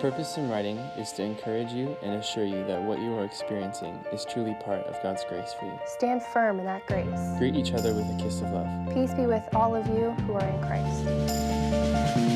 [0.00, 3.98] Purpose in writing is to encourage you and assure you that what you are experiencing
[4.12, 5.78] is truly part of God's grace for you.
[5.86, 7.38] Stand firm in that grace.
[7.38, 8.68] Greet each other with a kiss of love.
[8.92, 12.35] Peace be with all of you who are in Christ.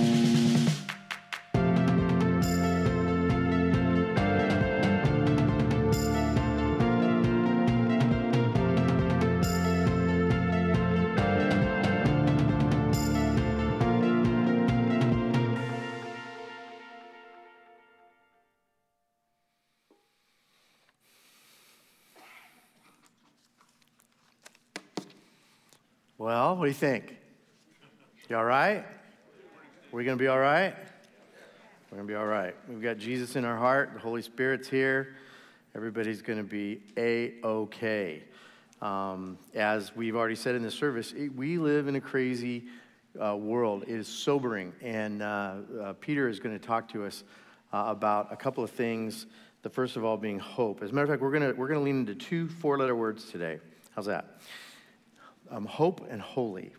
[26.61, 27.17] What do you think?
[28.29, 28.85] You all right?
[29.91, 30.75] We're going to be all right?
[31.91, 32.55] We're going to be all right.
[32.69, 35.15] We've got Jesus in our heart, the Holy Spirit's here.
[35.75, 38.25] Everybody's going to be A OK.
[38.83, 42.65] Um, as we've already said in the service, it- we live in a crazy
[43.19, 43.85] uh, world.
[43.85, 44.75] It is sobering.
[44.83, 47.25] And uh, uh, Peter is going to talk to us
[47.73, 49.25] uh, about a couple of things.
[49.63, 50.83] The first of all being hope.
[50.83, 52.95] As a matter of fact, we're going we're going to lean into two four letter
[52.95, 53.61] words today.
[53.97, 54.41] How's that?
[55.51, 56.73] Um, hope and holy.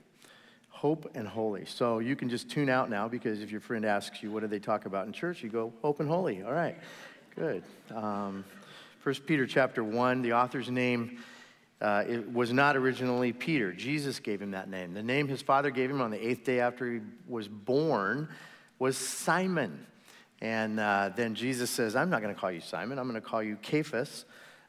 [0.69, 1.65] Hope and holy.
[1.65, 4.47] So you can just tune out now because if your friend asks you, what do
[4.47, 5.43] they talk about in church?
[5.43, 6.41] You go, hope and holy.
[6.43, 6.77] All right,
[7.35, 7.63] good.
[7.93, 8.43] Um,
[9.03, 11.19] 1 Peter chapter 1, the author's name
[11.81, 13.73] uh, it was not originally Peter.
[13.73, 14.93] Jesus gave him that name.
[14.93, 18.29] The name his father gave him on the eighth day after he was born
[18.77, 19.87] was Simon.
[20.41, 23.27] And uh, then Jesus says, I'm not going to call you Simon, I'm going to
[23.27, 24.25] call you Cephas,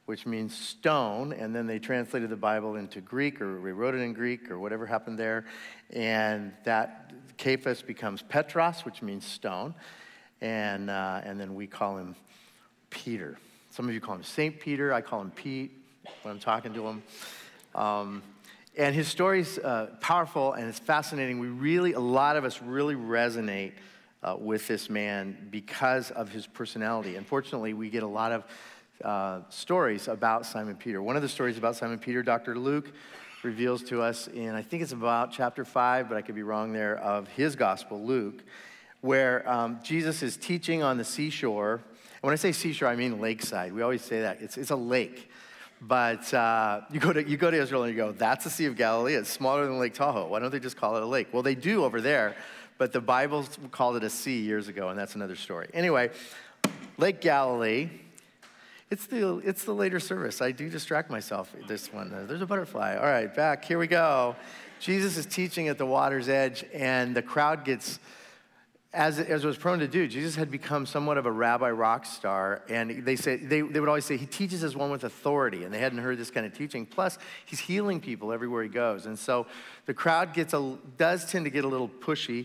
[0.07, 1.33] which means stone.
[1.33, 4.87] And then they translated the Bible into Greek or rewrote it in Greek or whatever
[4.87, 5.45] happened there.
[5.91, 9.75] And that Cephas becomes Petros, which means stone.
[10.41, 12.17] And, uh, and then we call him
[12.91, 13.39] Peter.
[13.71, 14.59] Some of you call him St.
[14.61, 15.73] Peter, I call him Pete
[16.23, 17.03] when I'm talking to him.
[17.75, 18.23] Um,
[18.77, 21.39] and his story's uh, powerful and it's fascinating.
[21.39, 23.73] We really, a lot of us really resonate
[24.23, 27.17] uh, with this man because of his personality.
[27.17, 28.45] Unfortunately, we get a lot of
[29.05, 31.03] uh, stories about Simon Peter.
[31.03, 32.59] One of the stories about Simon Peter, Dr.
[32.59, 32.93] Luke
[33.43, 36.73] reveals to us in, I think it's about chapter five, but I could be wrong
[36.73, 38.43] there, of his gospel, Luke,
[39.01, 41.75] where um, Jesus is teaching on the seashore.
[41.75, 43.73] And when I say seashore, I mean lakeside.
[43.73, 44.41] We always say that.
[44.41, 45.29] It's, it's a lake.
[45.81, 48.67] But uh, you, go to, you go to Israel and you go, that's the Sea
[48.67, 49.15] of Galilee.
[49.15, 50.29] It's smaller than Lake Tahoe.
[50.29, 51.29] Why don't they just call it a lake?
[51.33, 52.37] Well, they do over there,
[52.79, 55.69] but the Bible called it a sea years ago, and that's another story.
[55.75, 56.11] Anyway,
[56.99, 57.91] Lake Galilee.
[58.93, 60.43] It's the, it's the later service.
[60.43, 62.11] I do distract myself this one.
[62.29, 62.95] There's a butterfly.
[62.97, 63.65] All right, back.
[63.65, 64.37] Here we go.
[64.81, 67.99] Jesus is teaching at the water's edge, and the crowd gets
[68.93, 72.61] as, as was prone to do, Jesus had become somewhat of a rabbi rock star.
[72.69, 75.65] And they, say, they, they would always say, he teaches as one with authority.
[75.65, 76.85] And they hadn't heard this kind of teaching.
[76.85, 77.17] Plus,
[77.47, 79.07] he's healing people everywhere he goes.
[79.07, 79.47] And so
[79.87, 82.45] the crowd gets a, does tend to get a little pushy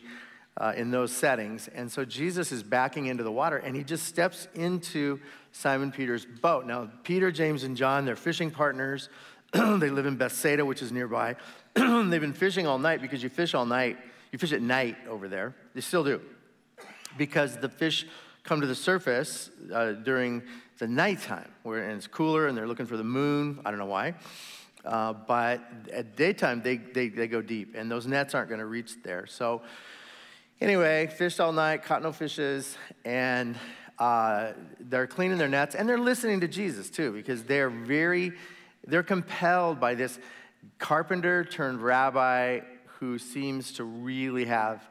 [0.57, 1.67] uh, in those settings.
[1.67, 5.19] And so Jesus is backing into the water and he just steps into
[5.51, 6.65] Simon Peter's boat.
[6.65, 9.09] Now, Peter, James, and John, they're fishing partners.
[9.53, 11.35] they live in Bethsaida, which is nearby.
[11.75, 13.97] They've been fishing all night because you fish all night.
[14.31, 15.55] You fish at night over there.
[15.73, 16.21] They still do
[17.17, 18.05] because the fish
[18.43, 20.43] come to the surface uh, during
[20.79, 23.59] the nighttime, where and it's cooler and they're looking for the moon.
[23.65, 24.15] I don't know why.
[24.85, 28.65] Uh, but at daytime, they, they, they go deep, and those nets aren't going to
[28.65, 29.25] reach there.
[29.25, 29.61] So,
[30.61, 33.55] anyway, fished all night, caught no fishes, and
[33.99, 38.33] uh, they're cleaning their nets, and they're listening to Jesus too, because they're very,
[38.85, 40.19] they're compelled by this
[40.79, 42.59] carpenter turned rabbi
[42.99, 44.87] who seems to really have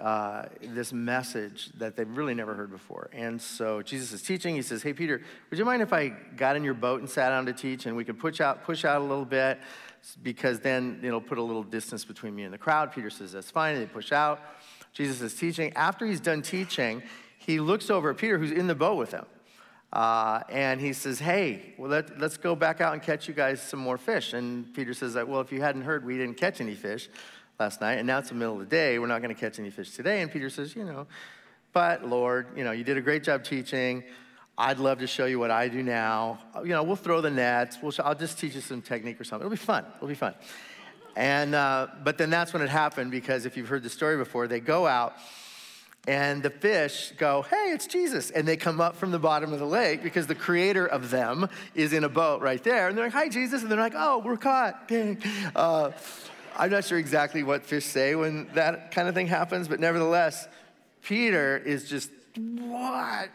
[0.00, 3.10] uh, this message that they've really never heard before.
[3.12, 4.54] And so Jesus is teaching.
[4.54, 5.20] He says, Hey, Peter,
[5.50, 7.96] would you mind if I got in your boat and sat down to teach and
[7.96, 9.58] we could push out, push out a little bit
[10.22, 12.92] because then it'll put a little distance between me and the crowd?
[12.92, 13.74] Peter says, That's fine.
[13.76, 14.40] And they push out.
[14.92, 15.72] Jesus is teaching.
[15.74, 17.02] After he's done teaching,
[17.38, 19.24] he looks over at Peter, who's in the boat with him.
[19.92, 23.60] Uh, and he says, Hey, well, let, let's go back out and catch you guys
[23.60, 24.32] some more fish.
[24.32, 27.08] And Peter says, Well, if you hadn't heard, we didn't catch any fish
[27.58, 28.98] last night, and now it's the middle of the day.
[28.98, 30.22] We're not going to catch any fish today.
[30.22, 31.06] And Peter says, You know,
[31.72, 34.04] but Lord, you know, you did a great job teaching.
[34.56, 36.38] I'd love to show you what I do now.
[36.56, 37.78] You know, we'll throw the nets.
[37.82, 39.46] We'll, I'll just teach you some technique or something.
[39.46, 39.86] It'll be fun.
[39.96, 40.34] It'll be fun.
[41.16, 44.46] And, uh, but then that's when it happened because if you've heard the story before,
[44.48, 45.16] they go out
[46.08, 48.30] and the fish go, hey, it's Jesus.
[48.30, 51.48] And they come up from the bottom of the lake because the creator of them
[51.74, 52.88] is in a boat right there.
[52.88, 53.62] And they're like, hi, Jesus.
[53.62, 54.88] And they're like, oh, we're caught.
[54.88, 55.22] Dang.
[55.54, 55.90] Uh,
[56.56, 60.48] I'm not sure exactly what fish say when that kind of thing happens, but nevertheless,
[61.02, 63.30] Peter is just, what?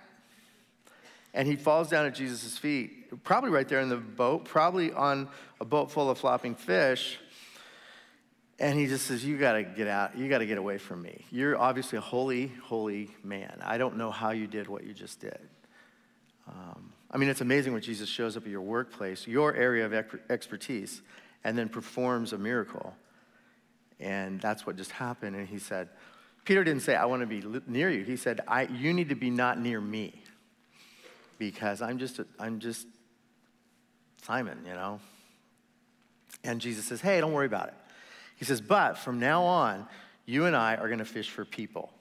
[1.33, 5.27] And he falls down at Jesus' feet, probably right there in the boat, probably on
[5.59, 7.19] a boat full of flopping fish.
[8.59, 10.17] And he just says, You got to get out.
[10.17, 11.25] You got to get away from me.
[11.31, 13.59] You're obviously a holy, holy man.
[13.63, 15.39] I don't know how you did what you just did.
[16.47, 19.93] Um, I mean, it's amazing when Jesus shows up at your workplace, your area of
[20.29, 21.01] expertise,
[21.43, 22.95] and then performs a miracle.
[23.99, 25.35] And that's what just happened.
[25.35, 25.89] And he said,
[26.43, 28.03] Peter didn't say, I want to be near you.
[28.03, 30.21] He said, I, You need to be not near me
[31.39, 32.87] because I'm just, a, I'm just
[34.23, 34.99] Simon, you know?
[36.43, 37.73] And Jesus says, Hey, don't worry about it.
[38.35, 39.87] He says, But from now on,
[40.25, 41.91] you and I are going to fish for people.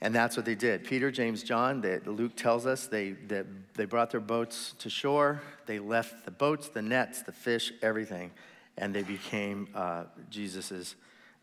[0.00, 0.84] And that's what they did.
[0.84, 3.44] Peter, James, John, they, Luke tells us they, they,
[3.74, 5.40] they brought their boats to shore.
[5.64, 8.30] They left the boats, the nets, the fish, everything,
[8.76, 10.94] and they became uh, Jesus'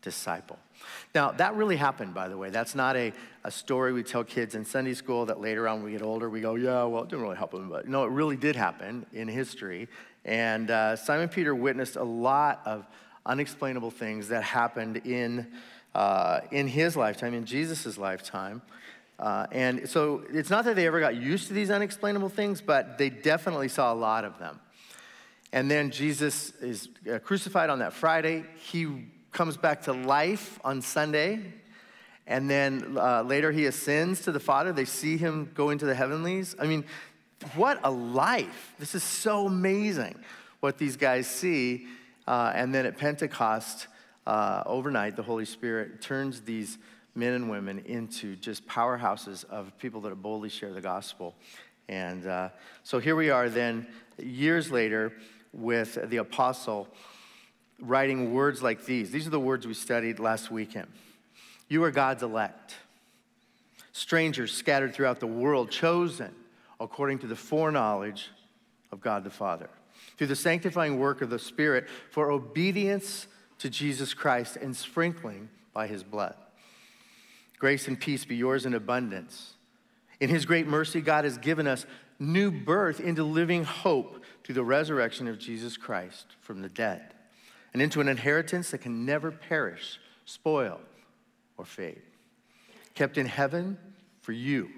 [0.02, 0.58] disciple.
[1.14, 2.50] Now, that really happened, by the way.
[2.50, 3.12] That's not a,
[3.42, 6.30] a story we tell kids in Sunday school that later on when we get older,
[6.30, 7.68] we go, yeah, well, it didn't really happen.
[7.68, 9.88] But no, it really did happen in history.
[10.24, 12.86] And uh, Simon Peter witnessed a lot of
[13.26, 15.46] unexplainable things that happened in,
[15.94, 18.62] uh, in his lifetime, in Jesus' lifetime.
[19.18, 22.98] Uh, and so it's not that they ever got used to these unexplainable things, but
[22.98, 24.60] they definitely saw a lot of them.
[25.52, 28.44] And then Jesus is uh, crucified on that Friday.
[28.56, 31.40] He comes back to life on Sunday.
[32.26, 34.72] And then uh, later he ascends to the Father.
[34.72, 36.56] They see him go into the heavenlies.
[36.58, 36.84] I mean,
[37.54, 38.74] what a life.
[38.78, 40.18] This is so amazing
[40.60, 41.86] what these guys see.
[42.26, 43.86] Uh, and then at Pentecost,
[44.26, 46.78] uh, overnight, the Holy Spirit turns these
[47.14, 51.34] men and women into just powerhouses of people that boldly share the gospel.
[51.88, 52.48] And uh,
[52.82, 53.86] so here we are then,
[54.18, 55.12] years later,
[55.52, 56.88] with the apostle
[57.80, 59.10] writing words like these.
[59.10, 60.88] These are the words we studied last weekend.
[61.68, 62.74] You are God's elect,
[63.92, 66.34] strangers scattered throughout the world, chosen
[66.80, 68.30] according to the foreknowledge
[68.90, 69.68] of God the Father
[70.16, 73.26] through the sanctifying work of the Spirit for obedience
[73.58, 76.36] to Jesus Christ and sprinkling by his blood.
[77.58, 79.54] Grace and peace be yours in abundance.
[80.20, 81.86] In his great mercy, God has given us
[82.18, 87.14] new birth into living hope through the resurrection of Jesus Christ from the dead
[87.72, 90.80] and into an inheritance that can never perish, spoil,
[91.56, 92.02] or fade,
[92.94, 93.76] kept in heaven
[94.20, 94.70] for you,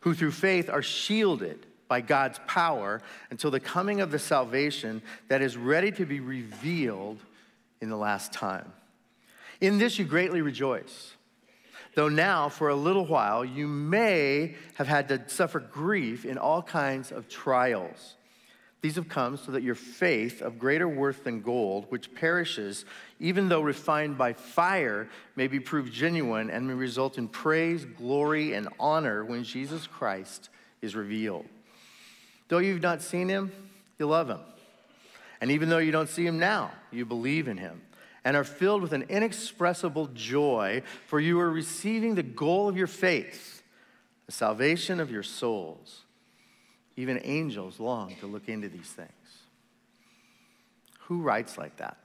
[0.00, 5.42] who through faith are shielded by God's power until the coming of the salvation that
[5.42, 7.18] is ready to be revealed
[7.80, 8.72] in the last time.
[9.60, 11.14] In this you greatly rejoice.
[11.94, 16.62] Though now, for a little while, you may have had to suffer grief in all
[16.62, 18.14] kinds of trials.
[18.80, 22.84] These have come so that your faith, of greater worth than gold, which perishes,
[23.18, 28.52] even though refined by fire, may be proved genuine and may result in praise, glory,
[28.52, 31.46] and honor when Jesus Christ is revealed.
[32.48, 33.52] Though you've not seen him,
[33.98, 34.40] you love him.
[35.40, 37.82] And even though you don't see him now, you believe in him
[38.24, 42.86] and are filled with an inexpressible joy, for you are receiving the goal of your
[42.86, 43.62] faith,
[44.26, 46.04] the salvation of your souls.
[46.96, 49.10] Even angels long to look into these things.
[51.02, 51.96] Who writes like that?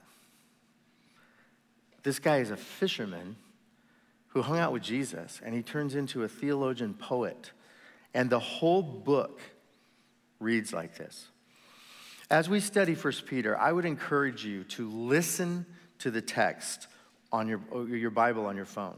[2.04, 3.36] This guy is a fisherman
[4.28, 7.50] who hung out with Jesus, and he turns into a theologian poet.
[8.14, 9.40] And the whole book
[10.40, 11.28] reads like this.
[12.30, 15.66] As we study 1 Peter, I would encourage you to listen
[15.98, 16.88] to the text
[17.32, 18.96] on your, your Bible on your phone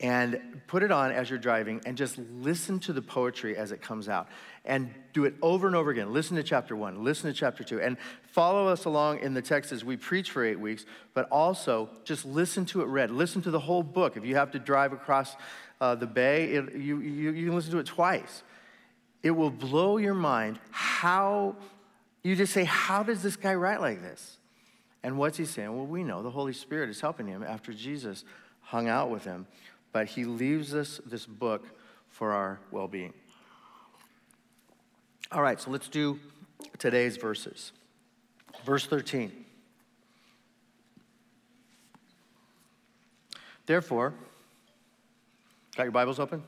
[0.00, 3.82] and put it on as you're driving and just listen to the poetry as it
[3.82, 4.28] comes out
[4.64, 6.12] and do it over and over again.
[6.12, 7.96] Listen to chapter one, listen to chapter two, and
[8.32, 12.24] follow us along in the text as we preach for eight weeks, but also just
[12.24, 13.10] listen to it read.
[13.10, 14.16] Listen to the whole book.
[14.16, 15.34] If you have to drive across
[15.80, 18.42] uh, the bay, it, you, you, you can listen to it twice
[19.22, 21.56] it will blow your mind how
[22.22, 24.38] you just say, How does this guy write like this?
[25.02, 25.74] And what's he saying?
[25.74, 28.24] Well, we know the Holy Spirit is helping him after Jesus
[28.60, 29.46] hung out with him,
[29.92, 31.64] but he leaves us this book
[32.08, 33.12] for our well being.
[35.30, 36.18] All right, so let's do
[36.78, 37.72] today's verses.
[38.64, 39.32] Verse 13.
[43.66, 44.14] Therefore,
[45.76, 46.42] got your Bibles open?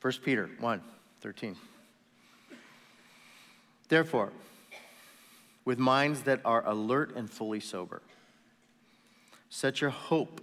[0.00, 0.82] 1 Peter 1.
[1.20, 1.56] 13.
[3.88, 4.32] Therefore,
[5.64, 8.02] with minds that are alert and fully sober,
[9.48, 10.40] set your hope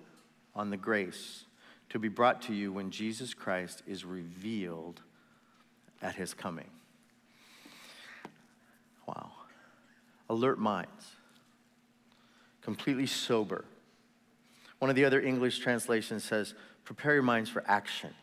[0.56, 1.46] on the grace
[1.90, 5.02] to be brought to you when Jesus Christ is revealed
[6.02, 6.70] at his coming.
[9.08, 9.32] Wow.
[10.30, 11.16] Alert minds,
[12.62, 13.64] completely sober.
[14.80, 16.54] One of the other English translations says,
[16.84, 18.14] prepare your minds for action.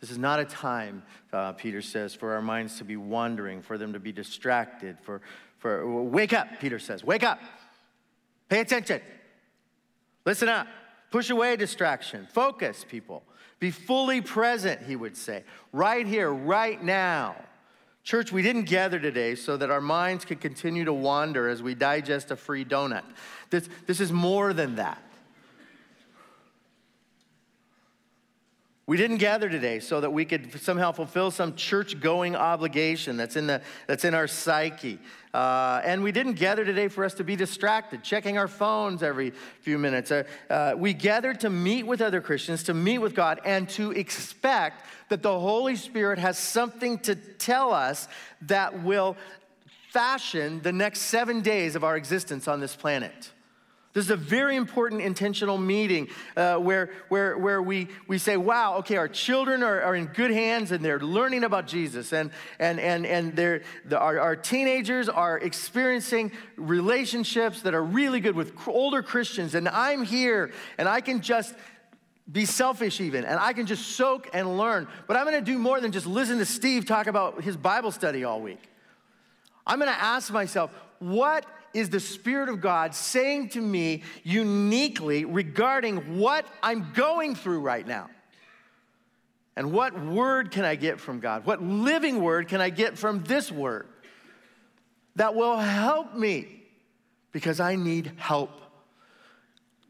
[0.00, 1.02] This is not a time,
[1.32, 5.20] uh, Peter says, for our minds to be wandering, for them to be distracted, for,
[5.58, 7.38] for wake up, Peter says, wake up.
[8.48, 9.02] Pay attention.
[10.24, 10.66] Listen up.
[11.10, 12.26] Push away distraction.
[12.32, 13.22] Focus, people.
[13.58, 17.36] Be fully present, he would say, right here, right now.
[18.02, 21.74] Church, we didn't gather today so that our minds could continue to wander as we
[21.74, 23.02] digest a free donut.
[23.50, 25.02] This, this is more than that.
[28.90, 33.36] We didn't gather today so that we could somehow fulfill some church going obligation that's
[33.36, 34.98] in, the, that's in our psyche.
[35.32, 39.30] Uh, and we didn't gather today for us to be distracted, checking our phones every
[39.60, 40.10] few minutes.
[40.10, 43.92] Uh, uh, we gathered to meet with other Christians, to meet with God, and to
[43.92, 48.08] expect that the Holy Spirit has something to tell us
[48.42, 49.16] that will
[49.92, 53.30] fashion the next seven days of our existence on this planet.
[53.92, 58.76] This is a very important intentional meeting uh, where, where, where we, we say, wow,
[58.78, 62.12] okay, our children are, are in good hands and they're learning about Jesus.
[62.12, 62.30] And,
[62.60, 68.36] and, and, and they're, the, our, our teenagers are experiencing relationships that are really good
[68.36, 69.56] with older Christians.
[69.56, 71.52] And I'm here and I can just
[72.30, 74.86] be selfish even and I can just soak and learn.
[75.08, 78.22] But I'm gonna do more than just listen to Steve talk about his Bible study
[78.22, 78.62] all week.
[79.66, 80.70] I'm gonna ask myself,
[81.00, 87.60] what is the Spirit of God saying to me uniquely regarding what I'm going through
[87.60, 88.08] right now?
[89.56, 91.44] And what word can I get from God?
[91.44, 93.86] What living word can I get from this word
[95.16, 96.62] that will help me?
[97.32, 98.50] Because I need help.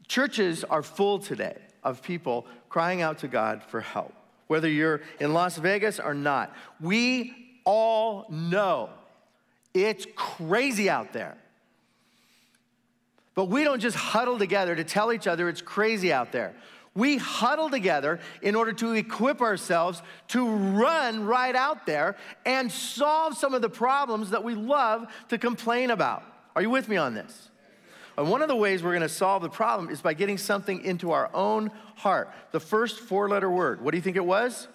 [0.07, 4.13] Churches are full today of people crying out to God for help,
[4.47, 6.53] whether you're in Las Vegas or not.
[6.79, 8.89] We all know
[9.73, 11.37] it's crazy out there.
[13.33, 16.53] But we don't just huddle together to tell each other it's crazy out there.
[16.93, 23.37] We huddle together in order to equip ourselves to run right out there and solve
[23.37, 26.23] some of the problems that we love to complain about.
[26.53, 27.49] Are you with me on this?
[28.17, 30.83] And one of the ways we're going to solve the problem is by getting something
[30.83, 32.29] into our own heart.
[32.51, 34.67] The first four letter word, what do you think it was?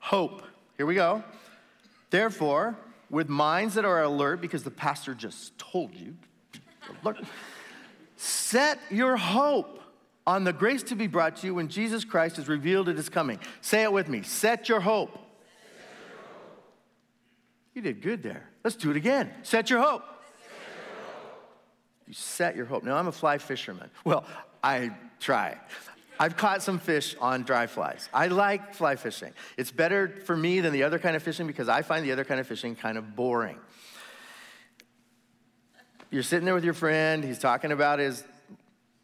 [0.00, 0.42] Hope.
[0.76, 1.22] Here we go.
[2.10, 2.76] Therefore,
[3.10, 6.16] with minds that are alert, because the pastor just told you
[7.02, 7.16] Look,
[8.16, 9.80] set your hope
[10.26, 13.08] on the grace to be brought to you when Jesus Christ is revealed at his
[13.08, 13.38] coming.
[13.60, 14.22] Say it with me.
[14.22, 15.16] Set your hope.
[17.74, 18.48] You did good there.
[18.64, 19.30] Let's do it again.
[19.42, 20.02] Set your hope.
[22.06, 22.84] You set your hope.
[22.84, 23.90] Now, I'm a fly fisherman.
[24.04, 24.24] Well,
[24.62, 25.58] I try.
[26.18, 28.08] I've caught some fish on dry flies.
[28.14, 29.32] I like fly fishing.
[29.56, 32.24] It's better for me than the other kind of fishing because I find the other
[32.24, 33.58] kind of fishing kind of boring
[36.10, 38.24] you're sitting there with your friend, he's talking about his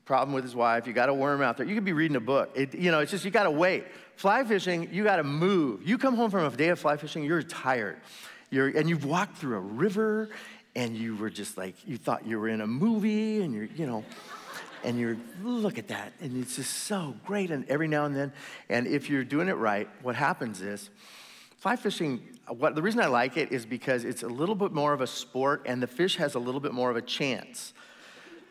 [0.04, 1.66] problem with his wife, you got a worm out there.
[1.66, 2.50] You could be reading a book.
[2.54, 3.84] It, you know, it's just you got to wait.
[4.16, 5.86] Fly fishing, you got to move.
[5.86, 7.98] You come home from a day of fly fishing, you're tired.
[8.50, 10.28] You're, and you've walked through a river
[10.74, 13.86] and you were just like, you thought you were in a movie and you're, you
[13.86, 14.04] know,
[14.84, 16.12] and you're, look at that.
[16.20, 17.50] And it's just so great.
[17.50, 18.32] And every now and then,
[18.68, 20.90] and if you're doing it right, what happens is,
[21.62, 24.92] Fly fishing, what, the reason I like it is because it's a little bit more
[24.92, 27.72] of a sport and the fish has a little bit more of a chance.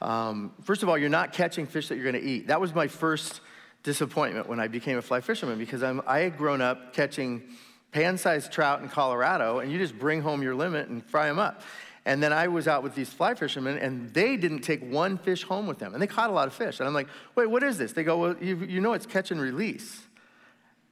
[0.01, 2.47] Um, first of all, you're not catching fish that you're going to eat.
[2.47, 3.41] That was my first
[3.83, 7.43] disappointment when I became a fly fisherman because I'm, I had grown up catching
[7.91, 11.37] pan sized trout in Colorado and you just bring home your limit and fry them
[11.37, 11.63] up.
[12.05, 15.43] And then I was out with these fly fishermen, and they didn't take one fish
[15.43, 15.93] home with them.
[15.93, 16.79] And they caught a lot of fish.
[16.79, 17.91] And I'm like, wait, what is this?
[17.91, 20.01] They go, well, you, you know it's catch and release.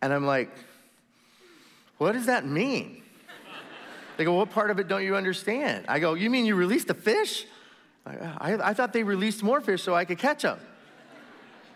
[0.02, 0.52] And I'm like,
[2.00, 3.04] what does that mean?
[4.18, 5.86] They go, What part of it don't you understand?
[5.88, 7.46] I go, You mean you released a fish?
[8.06, 10.60] I, I, I thought they released more fish so I could catch them.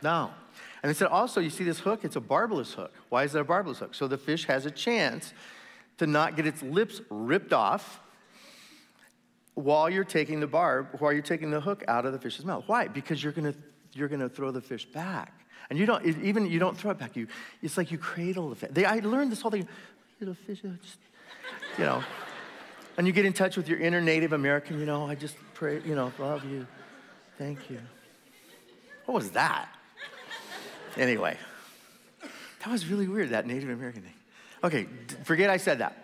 [0.02, 0.32] No.
[0.82, 2.04] And they said, Also, you see this hook?
[2.04, 2.94] It's a barbless hook.
[3.10, 3.94] Why is it a barbless hook?
[3.94, 5.34] So the fish has a chance
[5.98, 8.00] to not get its lips ripped off
[9.56, 12.64] while you're taking the barb, while you're taking the hook out of the fish's mouth.
[12.68, 12.88] Why?
[12.88, 13.54] Because you're gonna,
[13.94, 15.34] you're gonna throw the fish back.
[15.70, 17.16] And you don't, even you don't throw it back.
[17.16, 17.28] You,
[17.62, 18.70] it's like you cradle the fish.
[18.74, 19.68] They, I learned this whole thing
[20.20, 20.98] little fish, uh, just,
[21.78, 22.04] you know.
[22.98, 25.82] And you get in touch with your inner Native American, you know, I just pray,
[25.86, 26.68] you know, love you.
[27.38, 27.80] Thank you.
[29.06, 29.70] What was that?
[30.96, 31.38] Anyway,
[32.22, 34.14] that was really weird, that Native American thing.
[34.64, 34.88] Okay,
[35.24, 35.98] forget I said that.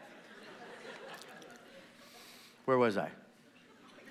[2.65, 3.09] Where was I?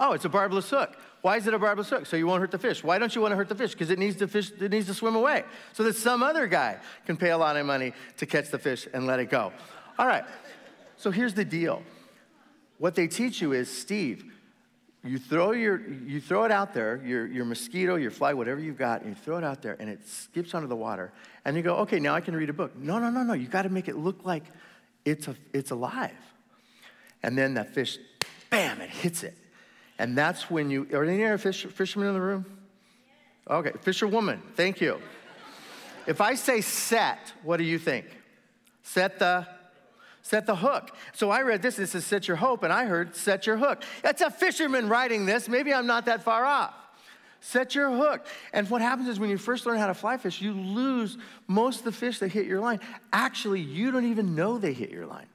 [0.00, 0.96] Oh, it's a barbless hook.
[1.20, 2.06] Why is it a barbless hook?
[2.06, 2.84] So you won't hurt the fish.
[2.84, 3.72] Why don't you want to hurt the fish?
[3.72, 5.44] Because it needs to fish, it needs to swim away.
[5.72, 8.86] So that some other guy can pay a lot of money to catch the fish
[8.94, 9.52] and let it go.
[9.98, 10.24] All right.
[10.96, 11.82] So here's the deal.
[12.78, 14.24] What they teach you is, Steve,
[15.04, 18.78] you throw, your, you throw it out there, your, your mosquito, your fly, whatever you've
[18.78, 21.12] got, and you throw it out there, and it skips under the water.
[21.44, 22.76] And you go, okay, now I can read a book.
[22.76, 23.32] No, no, no, no.
[23.32, 24.44] You got to make it look like
[25.04, 26.12] it's, a, it's alive.
[27.22, 27.98] And then that fish,
[28.50, 29.36] bam, it hits it.
[29.98, 32.46] And that's when you, are there any other fish, fishermen in the room?
[33.48, 35.00] Okay, fisherwoman, thank you.
[36.06, 38.06] If I say set, what do you think?
[38.82, 39.46] Set the
[40.28, 40.94] set the hook.
[41.14, 43.82] So I read this, it says set your hope, and I heard set your hook.
[44.02, 45.48] That's a fisherman writing this.
[45.48, 46.74] Maybe I'm not that far off.
[47.40, 48.26] Set your hook.
[48.52, 51.16] And what happens is when you first learn how to fly fish, you lose
[51.46, 52.80] most of the fish that hit your line.
[53.10, 55.28] Actually, you don't even know they hit your line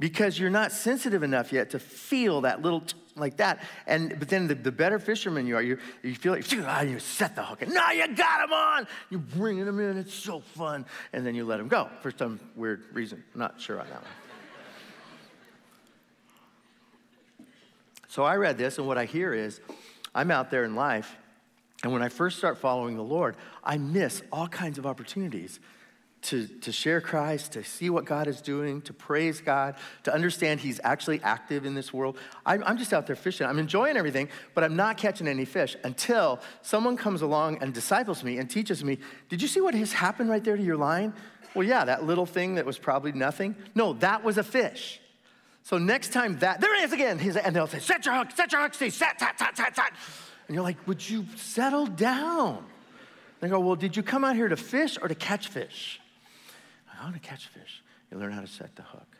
[0.00, 3.62] because you're not sensitive enough yet to feel that little t- like that.
[3.86, 6.98] And but then the, the better fisherman you are, you, you feel like ah, you
[6.98, 8.86] set the hook and now you got him on.
[9.10, 9.98] You're bringing him in.
[9.98, 10.86] It's so fun.
[11.12, 13.22] And then you let him go for some weird reason.
[13.34, 14.10] I'm not sure on that one.
[18.08, 19.60] So I read this, and what I hear is
[20.14, 21.14] I'm out there in life,
[21.84, 25.60] and when I first start following the Lord, I miss all kinds of opportunities
[26.22, 30.60] to, to share Christ, to see what God is doing, to praise God, to understand
[30.60, 32.18] He's actually active in this world.
[32.44, 33.46] I'm, I'm, just out there fishing.
[33.46, 38.24] I'm enjoying everything, but I'm not catching any fish until someone comes along and disciples
[38.24, 38.98] me and teaches me
[39.28, 41.14] Did you see what has happened right there to your line?
[41.54, 43.56] Well, yeah, that little thing that was probably nothing.
[43.74, 45.00] No, that was a fish.
[45.62, 47.18] So next time that, there it is again.
[47.44, 49.92] And they'll say, Set your hook, set your hook, Steve, set, set, set, set, set.
[50.46, 52.64] And you're like, Would you settle down?
[53.40, 56.00] They go, Well, did you come out here to fish or to catch fish?
[56.98, 57.82] I want to catch fish.
[58.10, 59.16] You learn how to set the hook.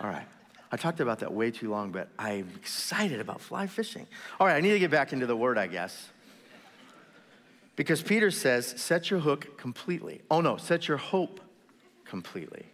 [0.00, 0.26] All right.
[0.70, 4.06] I talked about that way too long, but I'm excited about fly fishing.
[4.38, 6.10] All right, I need to get back into the word, I guess.
[7.74, 10.20] Because Peter says, set your hook completely.
[10.30, 11.40] Oh no, set your hope
[12.04, 12.66] completely.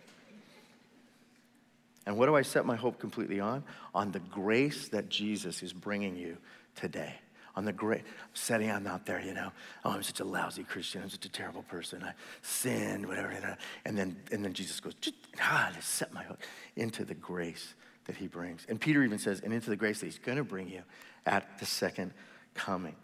[2.07, 3.64] And what do I set my hope completely on?
[3.94, 6.37] On the grace that Jesus is bringing you
[6.74, 7.14] today
[7.56, 9.52] on the great setting I'm out there, you know.
[9.84, 11.02] Oh, I'm such a lousy Christian.
[11.02, 12.02] I'm such a terrible person.
[12.02, 12.12] I
[12.42, 13.56] sinned, whatever.
[13.84, 14.94] And then, and then Jesus goes,
[15.40, 16.40] ah, to set my hook
[16.76, 17.74] into the grace
[18.06, 18.66] that he brings.
[18.68, 20.82] And Peter even says, and into the grace that he's going to bring you
[21.26, 22.12] at the second
[22.54, 22.96] coming.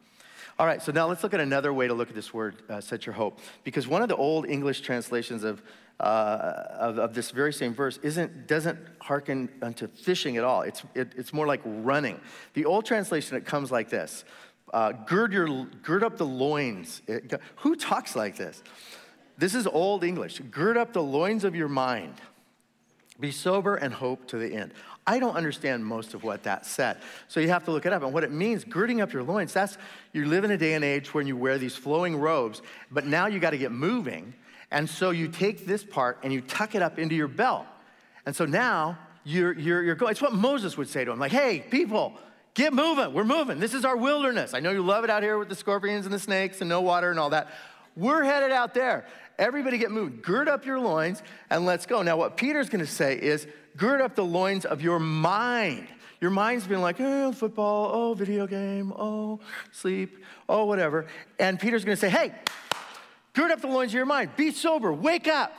[0.59, 2.81] All right, so now let's look at another way to look at this word, uh,
[2.81, 3.39] set your hope.
[3.65, 5.63] Because one of the old English translations of,
[6.01, 10.63] uh, of, of, this very same verse isn't, doesn't hearken unto fishing at all.
[10.63, 12.19] It's, it, it's more like running.
[12.55, 14.25] The old translation, it comes like this
[14.73, 17.03] uh, gird, your, gird up the loins.
[17.07, 18.63] It, who talks like this?
[19.37, 20.41] This is old English.
[20.51, 22.15] Gird up the loins of your mind.
[23.19, 24.73] Be sober and hope to the end.
[25.07, 26.99] I don't understand most of what that said.
[27.29, 28.03] So you have to look it up.
[28.03, 29.77] And what it means, girding up your loins, that's
[30.13, 33.27] you live in a day and age when you wear these flowing robes, but now
[33.27, 34.33] you got to get moving.
[34.71, 37.67] And so you take this part and you tuck it up into your belt.
[38.27, 40.13] And so now you're, you're, you're going.
[40.13, 42.15] It's what Moses would say to him like, hey, people,
[42.55, 43.13] get moving.
[43.13, 43.59] We're moving.
[43.59, 44.55] This is our wilderness.
[44.55, 46.81] I know you love it out here with the scorpions and the snakes and no
[46.81, 47.49] water and all that.
[47.97, 49.07] We're headed out there.
[49.39, 50.23] Everybody get moved.
[50.23, 52.03] Gird up your loins and let's go.
[52.03, 55.89] Now, what Peter's going to say is gird up the loins of your mind.
[56.21, 59.41] Your mind's been like, oh, football, oh, video game, oh,
[59.73, 61.07] sleep, oh, whatever.
[61.39, 62.35] And Peter's going to say, hey,
[63.41, 64.37] gird up the loins of your mind.
[64.37, 65.57] Be sober, wake up,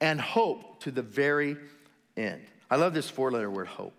[0.00, 1.56] and hope to the very
[2.16, 2.42] end.
[2.70, 3.94] I love this four letter word, hope.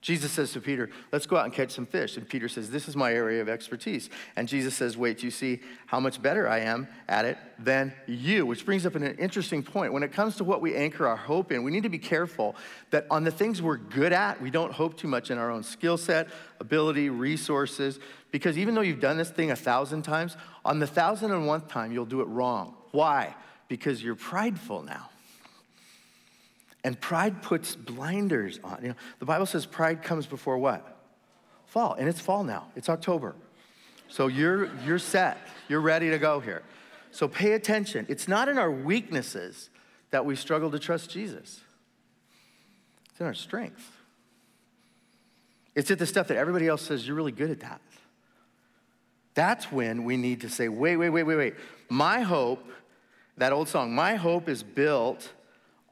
[0.00, 2.16] Jesus says to Peter, Let's go out and catch some fish.
[2.16, 4.10] And Peter says, This is my area of expertise.
[4.36, 8.46] And Jesus says, Wait, you see how much better I am at it than you?
[8.46, 9.92] Which brings up an interesting point.
[9.92, 12.54] When it comes to what we anchor our hope in, we need to be careful
[12.90, 15.64] that on the things we're good at, we don't hope too much in our own
[15.64, 16.28] skill set,
[16.60, 17.98] ability, resources.
[18.30, 21.62] Because even though you've done this thing a thousand times, on the thousand and one
[21.62, 22.76] time, you'll do it wrong.
[22.92, 23.34] Why?
[23.66, 25.10] Because you're prideful now.
[26.84, 28.78] And pride puts blinders on.
[28.82, 30.96] You know, the Bible says pride comes before what?
[31.66, 31.94] Fall.
[31.94, 32.68] And it's fall now.
[32.76, 33.34] It's October.
[34.08, 35.38] So you're you're set.
[35.68, 36.62] You're ready to go here.
[37.10, 38.06] So pay attention.
[38.08, 39.70] It's not in our weaknesses
[40.10, 41.60] that we struggle to trust Jesus.
[43.10, 43.96] It's in our strength.
[45.74, 47.80] It's at the stuff that everybody else says you're really good at that.
[49.34, 51.54] That's when we need to say, wait, wait, wait, wait, wait.
[51.88, 52.64] My hope,
[53.36, 55.30] that old song, my hope is built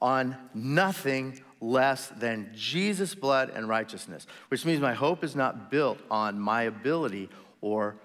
[0.00, 5.98] on nothing less than Jesus' blood and righteousness, which means my hope is not built
[6.10, 7.28] on my ability
[7.60, 7.96] or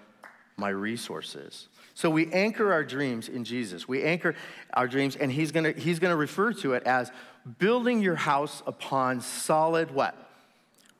[0.56, 1.68] my resources.
[1.94, 3.86] So we anchor our dreams in Jesus.
[3.86, 4.34] We anchor
[4.74, 7.10] our dreams, and he's gonna, he's gonna refer to it as
[7.58, 10.16] building your house upon solid what?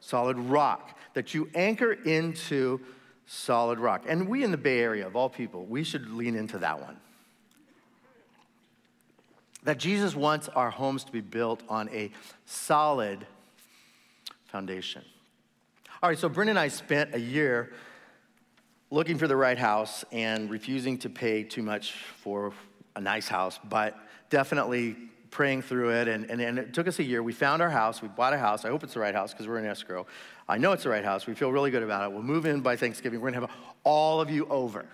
[0.01, 0.99] Solid rock.
[1.15, 2.81] That you anchor into
[3.27, 4.05] solid rock.
[4.07, 6.97] And we in the Bay Area, of all people, we should lean into that one
[9.65, 12.11] that Jesus wants our homes to be built on a
[12.47, 13.27] solid
[14.47, 15.03] foundation.
[16.03, 17.73] All right, so Bryn and I spent a year
[18.91, 22.53] looking for the right house and refusing to pay too much for
[22.97, 23.99] a nice house, but
[24.29, 24.97] definitely
[25.31, 27.23] praying through it, and, and, and it took us a year.
[27.23, 28.03] We found our house.
[28.03, 28.67] We bought a house.
[28.67, 30.07] I hope it's the right house because we're in escrow.
[30.47, 31.27] I know it's the right house.
[31.27, 32.13] We feel really good about it.
[32.13, 33.19] We'll move in by Thanksgiving.
[33.21, 34.85] We're going to have all of you over.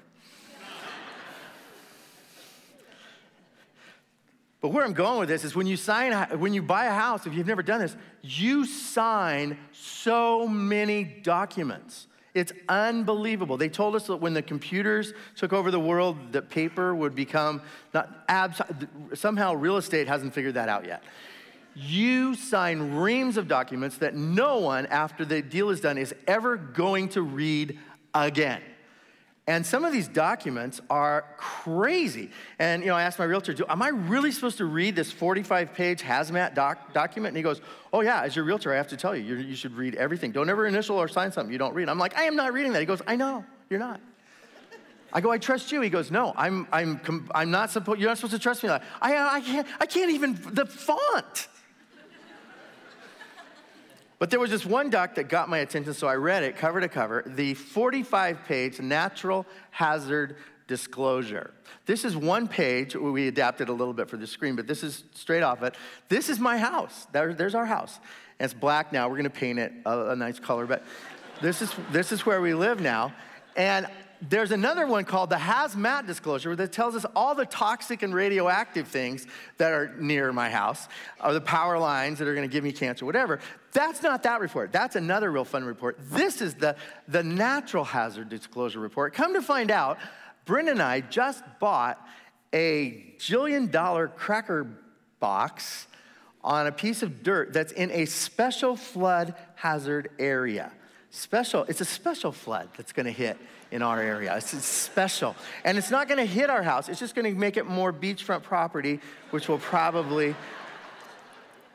[4.61, 7.27] But where I'm going with this is when you sign, when you buy a house,
[7.27, 12.09] if you've never done this, you sign so many documents.
[12.35, 13.57] It's unbelievable.
[13.57, 17.63] They told us that when the computers took over the world, that paper would become
[17.95, 18.61] not abs-
[19.15, 21.03] somehow real estate hasn't figured that out yet.
[21.75, 26.57] You sign reams of documents that no one, after the deal is done, is ever
[26.57, 27.79] going to read
[28.15, 28.63] again.
[29.49, 32.31] And some of these documents are crazy.
[32.59, 36.03] And you know, I asked my realtor, "Am I really supposed to read this 45-page
[36.03, 39.17] hazmat doc- document?" And he goes, "Oh yeah, as your realtor, I have to tell
[39.17, 40.33] you, you should read everything.
[40.33, 42.75] Don't ever initial or sign something you don't read." I'm like, "I am not reading
[42.75, 44.03] that." He goes, "I know, you're not."
[45.15, 48.01] I go, "I trust you." He goes, "No, I'm, I'm, I'm not supposed.
[48.01, 51.49] You're not supposed to trust me." I, I can't, I can't even the font.
[54.19, 56.81] But there was this one doc that got my attention, so I read it cover
[56.81, 61.53] to cover the 45 page natural hazard disclosure.
[61.87, 65.05] This is one page, we adapted a little bit for the screen, but this is
[65.15, 65.75] straight off it.
[66.09, 67.07] This is my house.
[67.13, 67.99] There, there's our house.
[68.39, 69.09] And it's black now.
[69.09, 70.85] We're gonna paint it a, a nice color, but
[71.41, 73.15] this is, this is where we live now.
[73.57, 73.87] And
[74.21, 78.89] there's another one called the hazmat disclosure that tells us all the toxic and radioactive
[78.89, 79.27] things
[79.59, 80.89] that are near my house,
[81.23, 83.39] or the power lines that are gonna give me cancer, whatever.
[83.79, 84.73] That's not that report.
[84.73, 85.99] That's another real fun report.
[86.11, 86.75] This is the,
[87.07, 89.15] the natural hazard disclosure report.
[89.15, 89.99] Come to find out,
[90.47, 92.05] Brenda and I just bought
[92.53, 94.67] a jillion dollar cracker
[95.21, 95.87] box
[96.43, 100.73] on a piece of dirt that's in a special flood hazard area.
[101.11, 103.39] Special, it's a special flood that's gonna hit
[103.71, 104.37] in our area.
[104.37, 105.37] It's, it's special.
[105.65, 108.99] And it's not gonna hit our house, it's just gonna make it more beachfront property,
[109.31, 110.35] which will probably,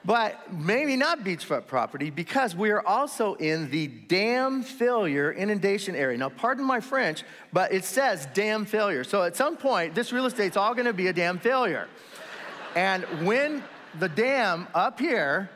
[0.06, 6.18] but maybe not beachfront property because we are also in the dam failure inundation area.
[6.18, 9.04] Now, pardon my French, but it says dam failure.
[9.04, 11.88] So at some point, this real estate's all gonna be a dam failure.
[12.76, 13.64] and when
[14.00, 15.50] the dam up here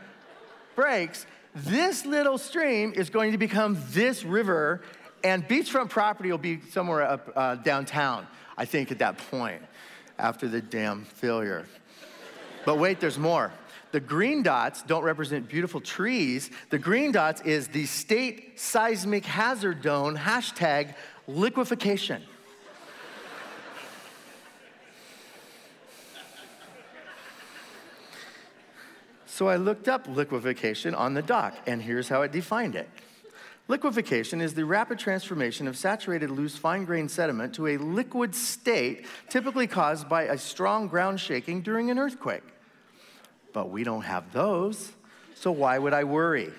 [0.76, 4.82] breaks, this little stream is going to become this river
[5.24, 9.62] and beachfront property will be somewhere up uh, downtown, I think, at that point,
[10.20, 11.66] after the dam failure.
[12.66, 13.52] But wait, there's more.
[13.98, 16.52] The green dots don't represent beautiful trees.
[16.70, 20.94] The green dots is the state seismic hazard zone hashtag
[21.28, 22.22] liquefaction.
[29.26, 32.88] So I looked up liquefaction on the doc, and here's how it defined it.
[33.68, 39.08] Liquefaction is the rapid transformation of saturated loose fine grained sediment to a liquid state,
[39.28, 42.44] typically caused by a strong ground shaking during an earthquake.
[43.58, 44.92] But we don't have those,
[45.34, 46.52] so why would I worry?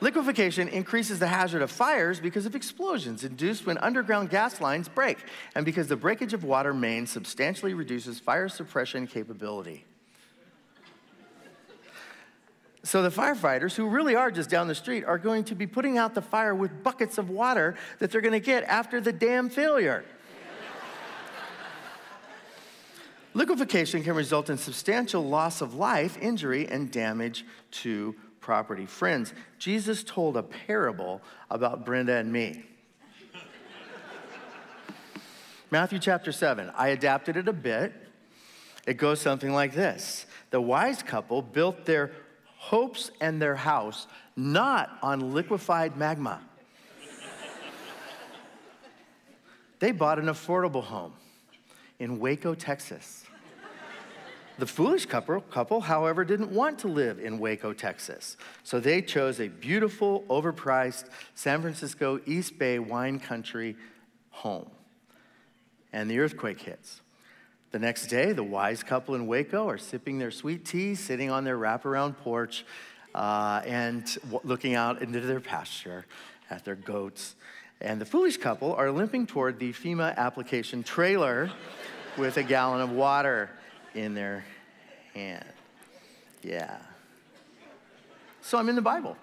[0.00, 5.18] Liquefaction increases the hazard of fires because of explosions induced when underground gas lines break,
[5.54, 9.84] and because the breakage of water mains substantially reduces fire suppression capability.
[12.82, 15.98] So the firefighters, who really are just down the street, are going to be putting
[15.98, 19.50] out the fire with buckets of water that they're going to get after the dam
[19.50, 20.06] failure.
[23.46, 28.86] Liquefaction can result in substantial loss of life, injury, and damage to property.
[28.86, 32.64] Friends, Jesus told a parable about Brenda and me.
[35.70, 36.72] Matthew chapter 7.
[36.74, 37.92] I adapted it a bit.
[38.84, 42.10] It goes something like this The wise couple built their
[42.56, 46.40] hopes and their house not on liquefied magma.
[49.78, 51.12] they bought an affordable home
[52.00, 53.25] in Waco, Texas.
[54.58, 58.38] The foolish couple, couple, however, didn't want to live in Waco, Texas.
[58.62, 63.76] So they chose a beautiful, overpriced San Francisco East Bay wine country
[64.30, 64.70] home.
[65.92, 67.02] And the earthquake hits.
[67.72, 71.44] The next day, the wise couple in Waco are sipping their sweet tea, sitting on
[71.44, 72.64] their wraparound porch,
[73.14, 76.06] uh, and w- looking out into their pasture
[76.48, 77.34] at their goats.
[77.82, 81.50] And the foolish couple are limping toward the FEMA application trailer
[82.16, 83.50] with a gallon of water
[83.96, 84.44] in their
[85.14, 85.44] hand.
[86.42, 86.78] Yeah.
[88.42, 89.16] So I'm in the Bible.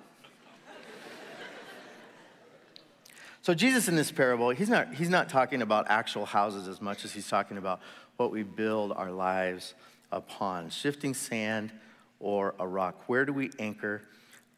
[3.42, 7.06] So Jesus in this parable, he's not, he's not talking about actual houses as much
[7.06, 7.82] as he's talking about
[8.18, 9.74] what we build our lives
[10.12, 11.72] upon shifting sand
[12.20, 13.04] or a rock.
[13.08, 14.02] Where do we anchor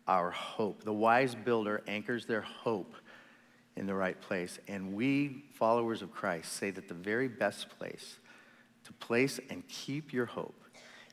[0.07, 0.83] our hope?
[0.83, 2.93] The wise builder anchors their hope
[3.75, 4.59] in the right place.
[4.67, 8.19] And we, followers of Christ, say that the very best place
[8.85, 10.63] to place and keep your hope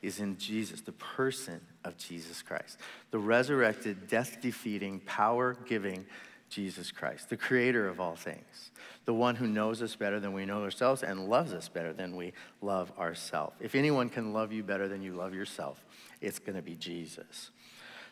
[0.01, 2.77] is in Jesus, the person of Jesus Christ,
[3.11, 6.05] the resurrected, death defeating, power giving
[6.49, 8.71] Jesus Christ, the creator of all things,
[9.05, 12.15] the one who knows us better than we know ourselves and loves us better than
[12.15, 13.55] we love ourselves.
[13.59, 15.83] If anyone can love you better than you love yourself,
[16.21, 17.49] it's going to be Jesus.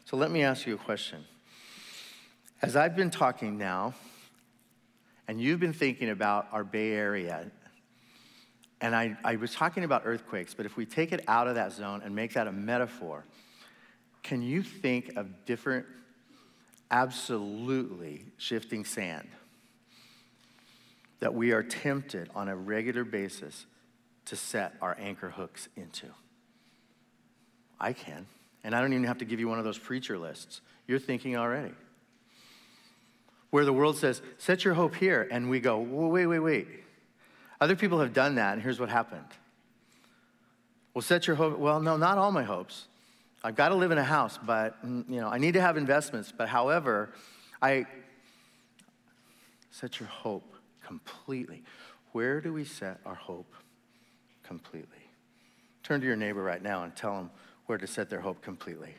[0.06, 1.24] So let me ask you a question.
[2.62, 3.94] As I've been talking now,
[5.28, 7.52] and you've been thinking about our Bay Area,
[8.82, 11.72] and I, I was talking about earthquakes, but if we take it out of that
[11.72, 13.24] zone and make that a metaphor,
[14.24, 15.86] can you think of different,
[16.90, 19.28] absolutely shifting sand
[21.20, 23.68] that we are tempted on a regular basis
[24.26, 26.08] to set our anchor hooks into?
[27.80, 28.26] I can.
[28.64, 30.62] And I don't even have to give you one of those preacher lists.
[30.88, 31.74] You're thinking already.
[33.52, 36.68] Where the world says, set your hope here, and we go, wait, wait, wait.
[37.62, 39.24] Other people have done that, and here's what happened.
[40.96, 41.60] Well, set your hope.
[41.60, 42.88] Well, no, not all my hopes.
[43.44, 45.78] I've got to live in a house, but mm, you know, I need to have
[45.78, 46.34] investments.
[46.36, 47.12] But however,
[47.62, 47.86] I
[49.70, 51.64] set your hope completely.
[52.14, 53.54] Where do we set our hope
[54.44, 54.90] completely?
[55.84, 57.30] Turn to your neighbor right now and tell them
[57.68, 58.96] where to set their hope completely.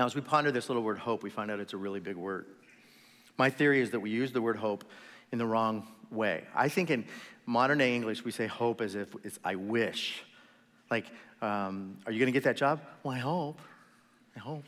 [0.00, 2.16] Now, as we ponder this little word hope, we find out it's a really big
[2.16, 2.46] word.
[3.36, 4.82] My theory is that we use the word hope
[5.30, 6.44] in the wrong way.
[6.54, 7.04] I think in
[7.44, 10.22] modern day English, we say hope as if it's I wish.
[10.90, 11.04] Like,
[11.42, 12.80] um, are you going to get that job?
[13.02, 13.60] Well, I hope.
[14.34, 14.64] I hope.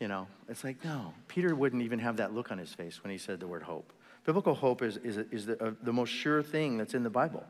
[0.00, 1.14] You know, it's like, no.
[1.28, 3.92] Peter wouldn't even have that look on his face when he said the word hope.
[4.24, 7.44] Biblical hope is, is, is the, uh, the most sure thing that's in the Bible.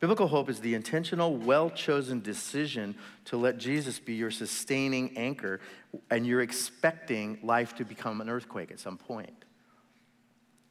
[0.00, 2.94] Biblical hope is the intentional, well chosen decision
[3.26, 5.60] to let Jesus be your sustaining anchor,
[6.10, 9.44] and you're expecting life to become an earthquake at some point.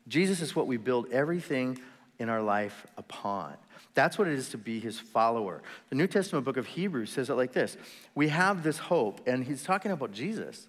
[0.08, 1.78] Jesus is what we build everything
[2.20, 3.56] in our life upon.
[3.94, 5.62] That's what it is to be his follower.
[5.90, 7.76] The New Testament book of Hebrews says it like this
[8.16, 10.68] We have this hope, and he's talking about Jesus.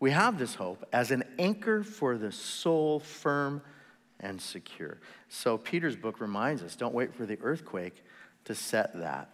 [0.00, 3.62] We have this hope as an anchor for the soul, firm
[4.20, 4.98] and secure.
[5.28, 8.02] So Peter's book reminds us don't wait for the earthquake
[8.44, 9.30] to set that.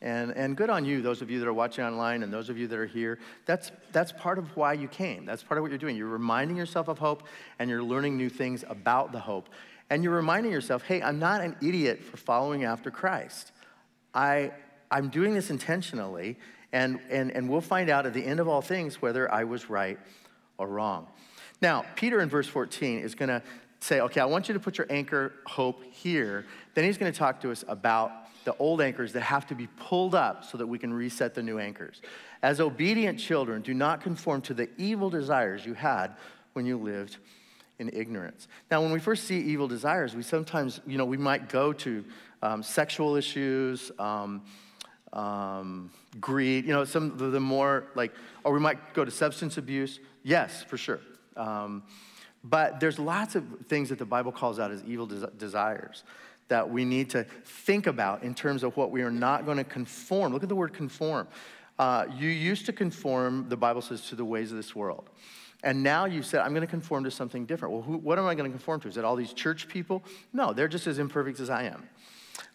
[0.00, 2.58] And, and good on you, those of you that are watching online and those of
[2.58, 3.20] you that are here.
[3.46, 5.24] That's, that's part of why you came.
[5.24, 5.96] That's part of what you're doing.
[5.96, 7.22] You're reminding yourself of hope
[7.60, 9.48] and you're learning new things about the hope.
[9.90, 13.52] And you're reminding yourself, hey, I'm not an idiot for following after Christ.
[14.12, 14.50] I,
[14.90, 16.36] I'm doing this intentionally,
[16.72, 19.70] and, and, and we'll find out at the end of all things whether I was
[19.70, 19.98] right
[20.58, 21.06] or wrong.
[21.60, 23.42] Now, Peter in verse 14 is going to
[23.82, 26.46] say, okay, I want you to put your anchor hope here.
[26.74, 28.12] Then he's going to talk to us about
[28.44, 31.42] the old anchors that have to be pulled up so that we can reset the
[31.42, 32.00] new anchors.
[32.42, 36.12] As obedient children, do not conform to the evil desires you had
[36.54, 37.18] when you lived
[37.78, 38.48] in ignorance.
[38.70, 42.04] Now, when we first see evil desires, we sometimes, you know, we might go to
[42.42, 44.42] um, sexual issues, um,
[45.12, 45.90] um,
[46.20, 48.12] greed, you know, some of the more like,
[48.44, 50.00] or we might go to substance abuse.
[50.22, 51.00] Yes, for sure.
[52.44, 56.04] But there's lots of things that the Bible calls out as evil des- desires
[56.48, 59.64] that we need to think about in terms of what we are not going to
[59.64, 60.32] conform.
[60.32, 61.28] Look at the word conform.
[61.78, 65.08] Uh, you used to conform, the Bible says, to the ways of this world.
[65.64, 67.72] And now you said, I'm going to conform to something different.
[67.72, 68.88] Well, who, what am I going to conform to?
[68.88, 70.02] Is it all these church people?
[70.32, 71.88] No, they're just as imperfect as I am.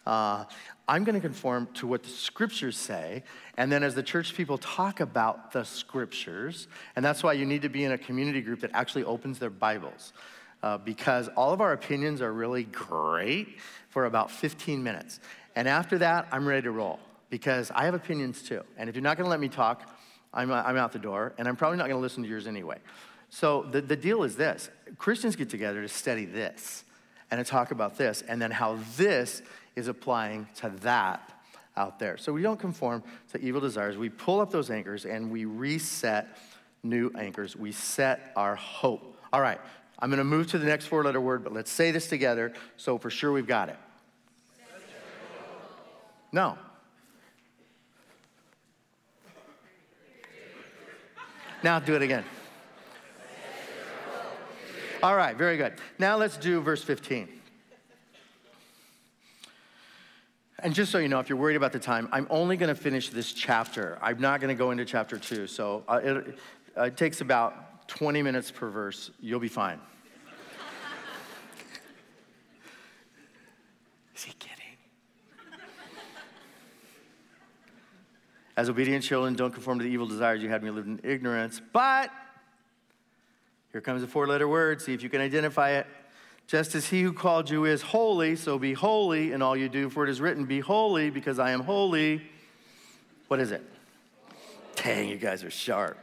[0.08, 0.46] Uh,
[0.88, 3.22] I'm going to conform to what the scriptures say.
[3.58, 6.66] And then as the church people talk about the scriptures,
[6.96, 9.50] and that's why you need to be in a community group that actually opens their
[9.50, 10.14] Bibles.
[10.62, 13.58] Uh, because all of our opinions are really great
[13.90, 15.20] for about 15 minutes.
[15.54, 18.62] And after that, I'm ready to roll because I have opinions too.
[18.78, 19.94] And if you're not going to let me talk,
[20.32, 22.78] I'm, I'm out the door, and I'm probably not going to listen to yours anyway.
[23.28, 26.84] So the, the deal is this Christians get together to study this
[27.30, 29.42] and to talk about this, and then how this
[29.78, 31.32] is applying to that
[31.76, 32.16] out there.
[32.18, 33.96] So we don't conform to evil desires.
[33.96, 36.36] We pull up those anchors and we reset
[36.82, 37.56] new anchors.
[37.56, 39.16] We set our hope.
[39.32, 39.60] All right,
[39.98, 42.52] I'm going to move to the next four letter word, but let's say this together
[42.76, 43.76] so for sure we've got it.
[46.32, 46.58] No.
[51.62, 52.24] Now do it again.
[55.02, 55.74] All right, very good.
[55.98, 57.37] Now let's do verse 15.
[60.60, 62.80] And just so you know, if you're worried about the time, I'm only going to
[62.80, 63.96] finish this chapter.
[64.02, 65.46] I'm not going to go into chapter two.
[65.46, 66.38] So uh, it,
[66.76, 69.12] uh, it takes about 20 minutes per verse.
[69.20, 69.78] You'll be fine.
[74.16, 74.56] Is he kidding?
[78.56, 81.62] As obedient children, don't conform to the evil desires you had you lived in ignorance,
[81.72, 82.10] but
[83.70, 84.82] Here comes a four letter word.
[84.82, 85.86] See if you can identify it.
[86.48, 89.90] Just as he who called you is holy, so be holy in all you do,
[89.90, 92.22] for it is written, Be holy because I am holy.
[93.28, 93.62] What is it?
[94.74, 95.98] Dang, you guys are sharp.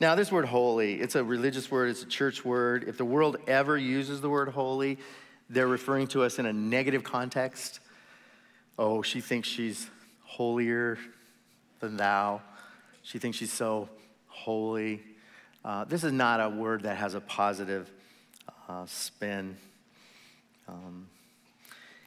[0.00, 2.84] Now, this word holy, it's a religious word, it's a church word.
[2.86, 4.98] If the world ever uses the word holy,
[5.50, 7.80] they're referring to us in a negative context.
[8.78, 9.90] Oh, she thinks she's
[10.22, 10.96] holier
[11.80, 12.40] than thou.
[13.02, 13.88] She thinks she's so
[14.28, 15.02] holy.
[15.64, 17.90] Uh, this is not a word that has a positive
[18.68, 19.56] uh, spin.
[20.68, 21.06] Um,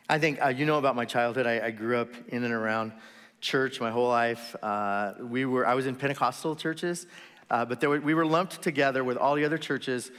[0.09, 1.47] I think uh, you know about my childhood.
[1.47, 2.91] I, I, grew up in and around
[3.39, 4.55] church my whole life.
[4.61, 7.07] Uh, we were I was in Pentecostal churches,
[7.49, 10.11] uh, but were, we were lumped together with all the other churches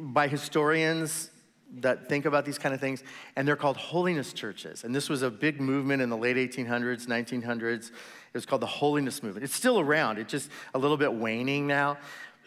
[0.00, 1.30] by historians
[1.78, 3.02] that think about these kind of things,
[3.36, 4.84] and they're called holiness churches.
[4.84, 7.88] And this was a big movement in the late 1800s, 1900s.
[7.88, 7.92] It
[8.34, 9.44] was called the holiness movement.
[9.44, 11.98] It's still around, it's just a little bit waning now.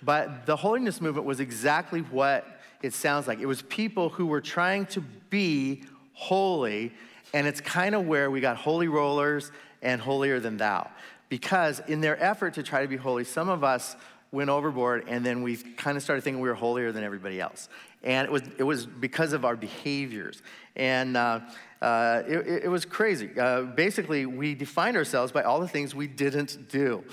[0.01, 2.45] But the holiness movement was exactly what
[2.83, 3.39] it sounds like.
[3.39, 6.93] It was people who were trying to be holy,
[7.33, 10.89] and it's kind of where we got holy rollers and holier than thou.
[11.29, 13.95] Because in their effort to try to be holy, some of us
[14.31, 17.69] went overboard, and then we kind of started thinking we were holier than everybody else.
[18.03, 20.41] And it was, it was because of our behaviors.
[20.75, 21.39] And uh,
[21.81, 23.29] uh, it, it, was crazy.
[23.39, 27.03] Uh, basically, we defined ourselves by all the things we didn't do.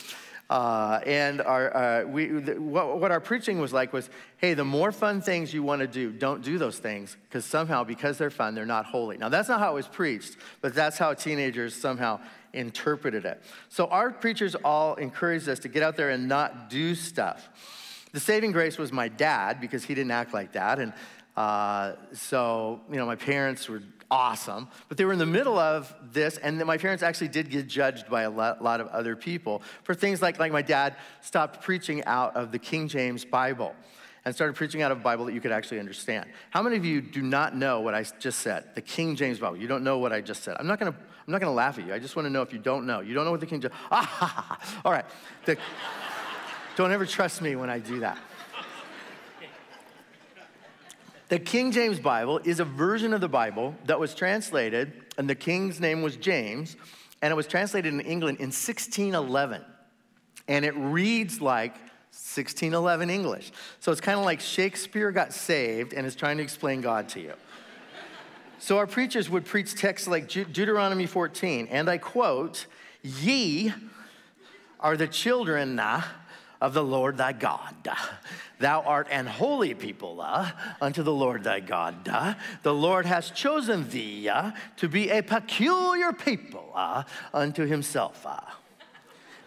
[0.51, 4.91] Uh, and our, uh, we, what, what, our preaching was like was hey, the more
[4.91, 8.53] fun things you want to do, don't do those things because somehow, because they're fun,
[8.57, 9.17] they're not holy.
[9.17, 12.19] Now, that's not how it was preached, but that's how teenagers somehow
[12.53, 13.41] interpreted it.
[13.69, 17.49] So our preachers all encouraged us to get out there and not do stuff.
[18.13, 20.81] The saving grace was my dad because he didn't act like that.
[20.81, 20.93] And
[21.37, 25.95] uh, so, you know, my parents were awesome, but they were in the middle of
[26.13, 29.95] this, and my parents actually did get judged by a lot, of other people for
[29.95, 33.75] things like, like my dad stopped preaching out of the King James Bible
[34.25, 36.27] and started preaching out of a Bible that you could actually understand.
[36.51, 38.65] How many of you do not know what I just said?
[38.75, 39.57] The King James Bible.
[39.57, 40.57] You don't know what I just said.
[40.59, 41.95] I'm not gonna, I'm not gonna laugh at you.
[41.95, 43.01] I just wanna know if you don't know.
[43.01, 44.81] You don't know what the King James, ah, ha, ha, ha.
[44.85, 45.05] all right.
[45.45, 45.57] The,
[46.77, 48.19] don't ever trust me when I do that.
[51.31, 55.37] The King James Bible is a version of the Bible that was translated, and the
[55.37, 56.77] king's name was James,
[57.23, 59.65] and it was translated in England in 1611.
[60.49, 61.75] And it reads like
[62.11, 63.53] 1611 English.
[63.79, 67.21] So it's kind of like Shakespeare got saved and is trying to explain God to
[67.21, 67.35] you.
[68.59, 72.67] so our preachers would preach texts like Deuteronomy 14, and I quote,
[73.05, 73.73] Ye
[74.81, 75.77] are the children
[76.61, 77.75] of the Lord thy God.
[78.59, 82.07] Thou art an holy people uh, unto the Lord thy God.
[82.07, 82.35] Uh.
[82.63, 88.27] The Lord has chosen thee uh, to be a peculiar people uh, unto himself.
[88.27, 88.41] Uh.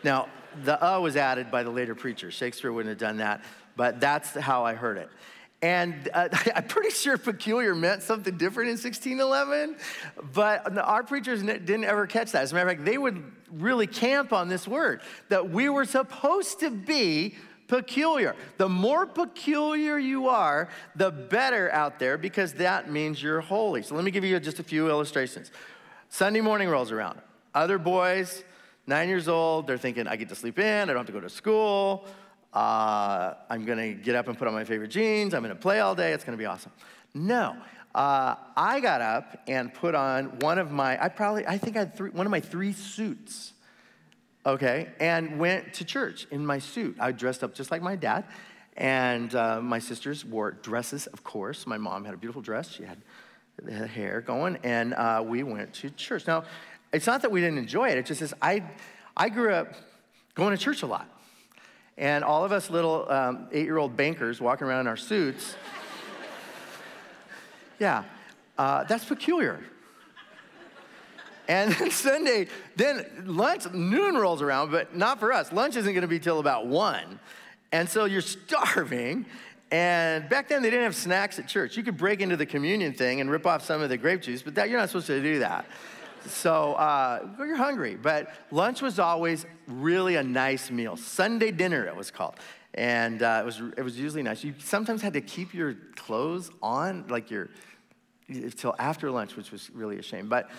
[0.03, 0.29] Now,
[0.63, 2.31] the uh was added by the later preacher.
[2.31, 3.43] Shakespeare wouldn't have done that,
[3.75, 5.09] but that's how I heard it.
[5.63, 9.77] And uh, I'm pretty sure peculiar meant something different in 1611,
[10.33, 12.43] but our preachers didn't ever catch that.
[12.43, 15.85] As a matter of fact, they would really camp on this word that we were
[15.85, 17.35] supposed to be
[17.67, 18.35] peculiar.
[18.57, 23.83] The more peculiar you are, the better out there because that means you're holy.
[23.83, 25.49] So let me give you just a few illustrations.
[26.09, 27.19] Sunday morning rolls around.
[27.55, 28.43] Other boys,
[28.85, 31.21] nine years old, they're thinking, I get to sleep in, I don't have to go
[31.21, 32.05] to school.
[32.53, 35.95] Uh, I'm gonna get up and put on my favorite jeans, I'm gonna play all
[35.95, 36.71] day, it's gonna be awesome.
[37.15, 37.57] No,
[37.95, 41.79] uh, I got up and put on one of my, I probably, I think I
[41.79, 43.53] had three, one of my three suits,
[44.45, 46.95] okay, and went to church in my suit.
[46.99, 48.25] I dressed up just like my dad,
[48.77, 51.65] and uh, my sisters wore dresses, of course.
[51.65, 53.01] My mom had a beautiful dress, she had
[53.61, 56.27] the hair going, and uh, we went to church.
[56.27, 56.43] Now,
[56.91, 58.63] it's not that we didn't enjoy it, it just is I,
[59.17, 59.73] I grew up
[60.35, 61.09] going to church a lot.
[61.97, 65.55] And all of us little um, eight year old bankers walking around in our suits,
[67.79, 68.03] yeah,
[68.57, 69.59] uh, that's peculiar.
[71.47, 75.51] And then Sunday, then lunch, noon rolls around, but not for us.
[75.51, 77.19] Lunch isn't gonna be till about one.
[77.71, 79.25] And so you're starving.
[79.71, 81.75] And back then, they didn't have snacks at church.
[81.75, 84.43] You could break into the communion thing and rip off some of the grape juice,
[84.43, 85.65] but that, you're not supposed to do that.
[86.27, 87.95] So uh, you're hungry.
[87.95, 90.97] But lunch was always really a nice meal.
[90.97, 92.35] Sunday dinner, it was called.
[92.73, 94.43] And uh, it, was, it was usually nice.
[94.43, 97.49] You sometimes had to keep your clothes on, like your,
[98.55, 100.27] till after lunch, which was really a shame.
[100.27, 100.49] But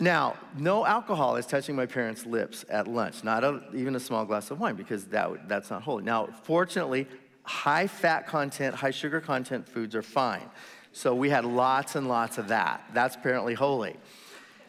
[0.00, 4.24] now, no alcohol is touching my parents' lips at lunch, not a, even a small
[4.24, 6.02] glass of wine, because that, that's not holy.
[6.02, 7.06] Now, fortunately,
[7.44, 10.50] high fat content, high sugar content foods are fine.
[10.92, 12.84] So we had lots and lots of that.
[12.92, 13.96] That's apparently holy.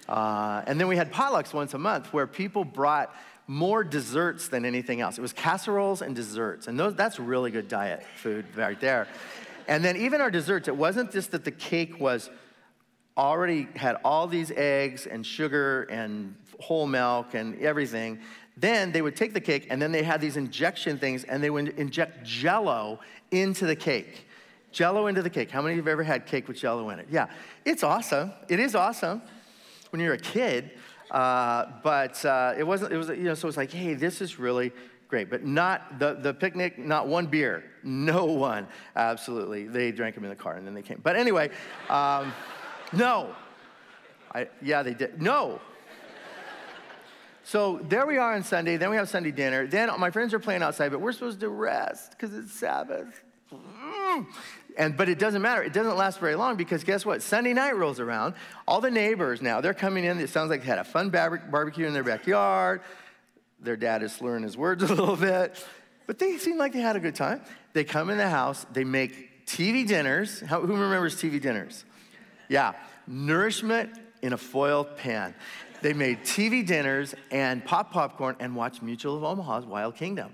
[0.07, 3.13] Uh, and then we had potlucks once a month where people brought
[3.47, 5.17] more desserts than anything else.
[5.17, 6.67] It was casseroles and desserts.
[6.67, 9.07] And those, that's really good diet food right there.
[9.67, 12.29] And then even our desserts, it wasn't just that the cake was
[13.17, 18.19] already had all these eggs and sugar and whole milk and everything.
[18.57, 21.49] Then they would take the cake and then they had these injection things and they
[21.49, 22.99] would inject jello
[23.31, 24.27] into the cake.
[24.71, 25.51] Jello into the cake.
[25.51, 27.07] How many of you have ever had cake with jello in it?
[27.09, 27.27] Yeah,
[27.63, 28.33] it's awesome.
[28.49, 29.21] It is awesome
[29.95, 30.71] when you're a kid.
[31.09, 34.37] Uh, but uh, it wasn't, it was, you know, so it's like, hey, this is
[34.37, 34.73] really
[35.07, 35.29] great.
[35.29, 37.63] But not the, the picnic, not one beer.
[37.85, 38.65] No one.
[38.95, 39.67] Absolutely.
[39.67, 40.99] They drank them in the car and then they came.
[41.03, 41.51] But anyway,
[41.87, 42.33] um,
[42.91, 43.35] no.
[44.33, 45.21] I, yeah, they did.
[45.21, 45.61] No.
[47.43, 48.77] So there we are on Sunday.
[48.77, 49.67] Then we have Sunday dinner.
[49.67, 53.23] Then my friends are playing outside, but we're supposed to rest because it's Sabbath.
[53.53, 54.25] Mm.
[54.77, 55.63] And but it doesn't matter.
[55.63, 57.21] It doesn't last very long because guess what?
[57.21, 58.35] Sunday night rolls around.
[58.67, 60.19] All the neighbors now they're coming in.
[60.19, 62.81] It sounds like they had a fun barbecue in their backyard.
[63.59, 65.63] Their dad is slurring his words a little bit,
[66.07, 67.41] but they seem like they had a good time.
[67.73, 68.65] They come in the house.
[68.71, 70.41] They make TV dinners.
[70.41, 71.85] How, who remembers TV dinners?
[72.49, 72.73] Yeah,
[73.07, 75.33] nourishment in a foil pan.
[75.81, 80.33] They made TV dinners and pop popcorn and watched Mutual of Omaha's Wild Kingdom.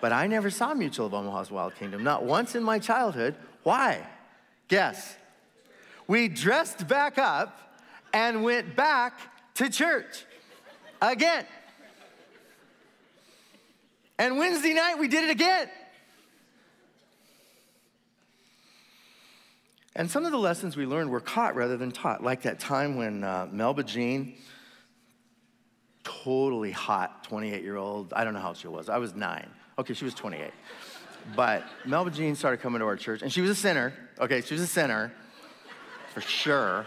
[0.00, 3.36] But I never saw Mutual of Omaha's Wild Kingdom, not once in my childhood.
[3.64, 4.06] Why?
[4.68, 5.16] Guess.
[6.06, 7.58] We dressed back up
[8.12, 9.18] and went back
[9.54, 10.24] to church
[11.02, 11.46] again.
[14.18, 15.68] And Wednesday night, we did it again.
[19.96, 22.96] And some of the lessons we learned were caught rather than taught, like that time
[22.96, 24.34] when uh, Melba Jean,
[26.02, 29.48] totally hot 28 year old, I don't know how old she was, I was nine.
[29.78, 30.50] Okay, she was 28.
[31.34, 33.92] But Melba Jean started coming to our church, and she was a sinner.
[34.20, 35.12] Okay, she was a sinner,
[36.12, 36.86] for sure.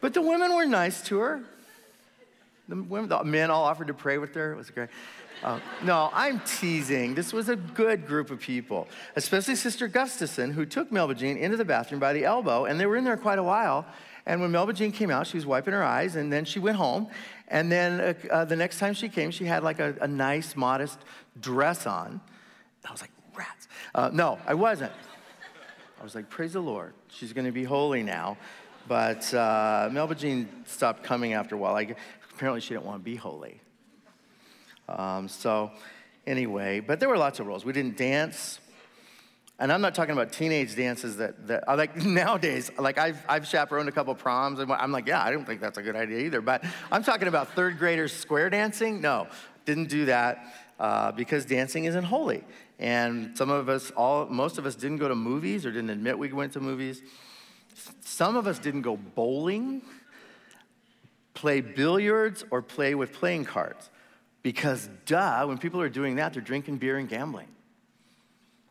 [0.00, 1.42] But the women were nice to her.
[2.68, 4.52] The, women, the men all offered to pray with her.
[4.52, 4.88] It was great.
[5.42, 7.14] Uh, no, I'm teasing.
[7.14, 11.56] This was a good group of people, especially Sister Gustafson, who took Melba Jean into
[11.56, 13.86] the bathroom by the elbow, and they were in there quite a while.
[14.24, 16.76] And when Melba Jean came out, she was wiping her eyes, and then she went
[16.76, 17.08] home.
[17.48, 20.56] And then uh, uh, the next time she came, she had like a, a nice,
[20.56, 20.98] modest
[21.40, 22.08] dress on.
[22.08, 22.20] And
[22.86, 23.68] I was like, rats.
[23.94, 24.92] Uh, no, I wasn't.
[26.00, 26.92] I was like, praise the Lord.
[27.08, 28.36] She's going to be holy now.
[28.88, 31.76] But uh, Melba Jean stopped coming after a while.
[32.34, 33.60] Apparently, she didn't want to be holy.
[34.88, 35.72] Um, so,
[36.26, 37.64] anyway, but there were lots of rules.
[37.64, 38.60] We didn't dance.
[39.58, 43.46] And I'm not talking about teenage dances that, that are like nowadays, like I've, I've
[43.46, 46.18] chaperoned a couple proms, and I'm like, yeah, I don't think that's a good idea
[46.20, 46.40] either.
[46.40, 49.00] But I'm talking about third graders square dancing.
[49.00, 49.28] No,
[49.64, 52.44] didn't do that uh, because dancing isn't holy.
[52.78, 56.18] And some of us, all, most of us didn't go to movies or didn't admit
[56.18, 57.02] we went to movies.
[58.00, 59.80] Some of us didn't go bowling,
[61.32, 63.88] play billiards, or play with playing cards.
[64.42, 67.48] Because, duh, when people are doing that, they're drinking beer and gambling.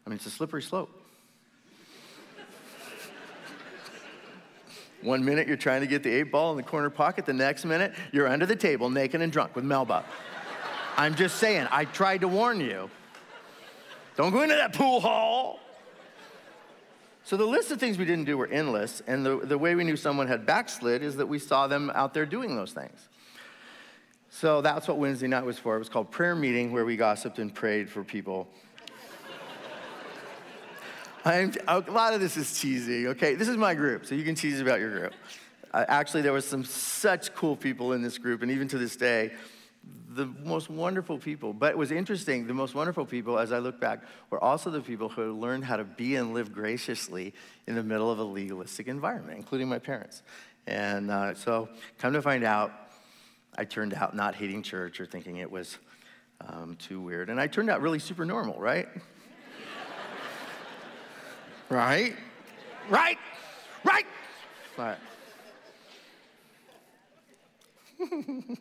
[0.06, 1.01] I mean, it's a slippery slope.
[5.01, 7.66] One minute you're trying to get the eight ball in the corner pocket, the next
[7.66, 10.03] minute you're under the table, naked and drunk with Melba.
[10.97, 12.89] I'm just saying, I tried to warn you.
[14.16, 15.60] Don't go into that pool hall.
[17.24, 19.84] So the list of things we didn't do were endless, and the, the way we
[19.84, 23.10] knew someone had backslid is that we saw them out there doing those things.
[24.30, 25.76] So that's what Wednesday night was for.
[25.76, 28.47] It was called prayer meeting, where we gossiped and prayed for people.
[31.26, 33.34] I'm, a lot of this is cheesy, okay?
[33.34, 35.13] This is my group, so you can tease about your group.
[35.73, 38.95] Uh, actually, there was some such cool people in this group, and even to this
[38.95, 39.34] day,
[40.09, 41.51] the most wonderful people.
[41.51, 44.82] But it was interesting, the most wonderful people, as I look back, were also the
[44.82, 47.34] people who learned how to be and live graciously
[47.65, 50.21] in the middle of a legalistic environment, including my parents.
[50.67, 52.71] And uh, so, come to find out,
[53.57, 55.80] I turned out not hating church or thinking it was
[56.47, 57.32] um, too weird.
[57.32, 58.88] And I turned out really super normal, right?
[61.70, 62.16] Right?
[62.89, 63.18] Right?
[63.84, 64.05] Right?
[64.78, 64.97] Right.
[67.99, 68.57] it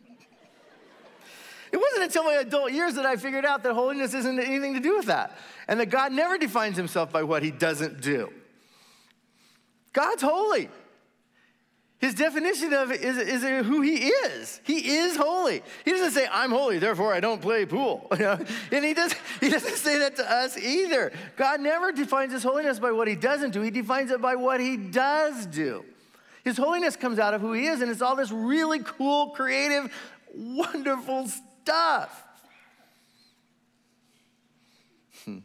[1.73, 4.95] wasn't until my adult years that I figured out that holiness isn't anything to do
[4.97, 5.37] with that.
[5.67, 8.31] And that God never defines himself by what he doesn't do.
[9.93, 10.69] God's holy.
[11.99, 14.59] His definition of it is, is who he is.
[14.63, 15.63] He is holy.
[15.85, 18.07] He doesn't say, I'm holy, therefore I don't play pool.
[18.11, 21.13] and he, doesn't, he doesn't say that to us either.
[21.37, 24.59] God never defines his holiness by what he doesn't do, he defines it by what
[24.59, 25.85] he does do.
[26.43, 29.91] His holiness comes out of who he is, and it's all this really cool, creative,
[30.33, 32.23] wonderful stuff.
[35.23, 35.39] Hmm.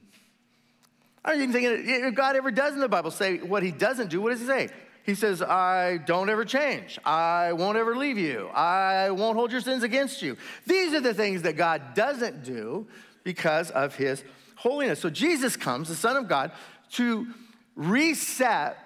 [1.25, 4.11] I don't even think if God ever does in the Bible say what he doesn't
[4.11, 4.21] do.
[4.21, 4.69] What does he say?
[5.05, 6.99] He says, I don't ever change.
[7.05, 8.49] I won't ever leave you.
[8.49, 10.37] I won't hold your sins against you.
[10.67, 12.87] These are the things that God doesn't do
[13.25, 14.23] because of his
[14.57, 15.01] holiness.
[15.01, 16.53] So Jesus comes, the Son of God,
[16.93, 17.27] to
[17.75, 18.77] reset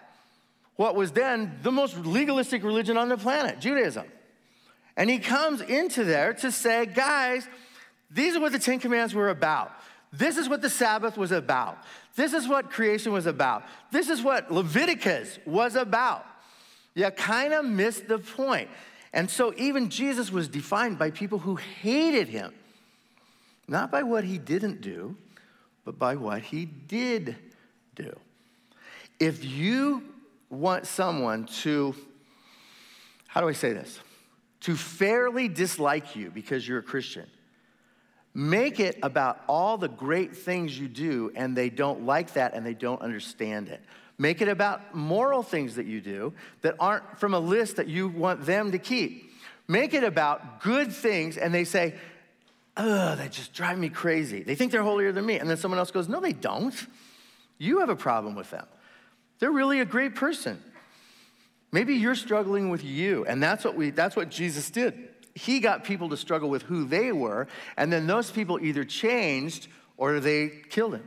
[0.76, 4.06] what was then the most legalistic religion on the planet, Judaism.
[4.96, 7.48] And he comes into there to say, guys,
[8.10, 9.72] these are what the Ten Commandments were about.
[10.12, 11.78] This is what the Sabbath was about.
[12.16, 13.64] This is what creation was about.
[13.90, 16.24] This is what Leviticus was about.
[16.94, 18.68] You kind of missed the point.
[19.12, 22.52] And so even Jesus was defined by people who hated him,
[23.66, 25.16] not by what he didn't do,
[25.84, 27.36] but by what he did
[27.94, 28.16] do.
[29.20, 30.02] If you
[30.50, 31.94] want someone to,
[33.26, 34.00] how do I say this?
[34.62, 37.26] To fairly dislike you because you're a Christian,
[38.34, 42.66] make it about all the great things you do and they don't like that and
[42.66, 43.80] they don't understand it.
[44.18, 46.32] Make it about moral things that you do
[46.62, 49.30] that aren't from a list that you want them to keep.
[49.66, 51.94] Make it about good things and they say,
[52.76, 54.42] ugh, that just drive me crazy.
[54.42, 55.38] They think they're holier than me.
[55.38, 56.74] And then someone else goes, no, they don't.
[57.58, 58.66] You have a problem with them.
[59.38, 60.60] They're really a great person.
[61.72, 65.08] Maybe you're struggling with you, and that's what we that's what Jesus did.
[65.34, 69.68] He got people to struggle with who they were, and then those people either changed
[69.96, 71.06] or they killed him.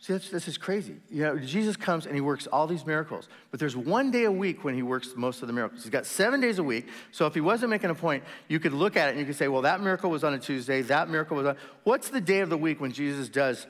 [0.00, 0.96] See, this is crazy.
[1.10, 4.32] You know, Jesus comes and he works all these miracles, but there's one day a
[4.32, 5.82] week when he works most of the miracles.
[5.82, 6.88] He's got seven days a week.
[7.10, 9.36] So if he wasn't making a point, you could look at it and you could
[9.36, 11.56] say, well, that miracle was on a Tuesday, that miracle was on.
[11.84, 13.66] What's the day of the week when Jesus does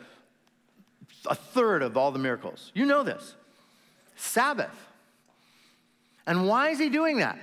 [1.26, 2.70] a third of all the miracles.
[2.74, 3.34] You know this
[4.16, 4.74] Sabbath.
[6.26, 7.38] And why is he doing that?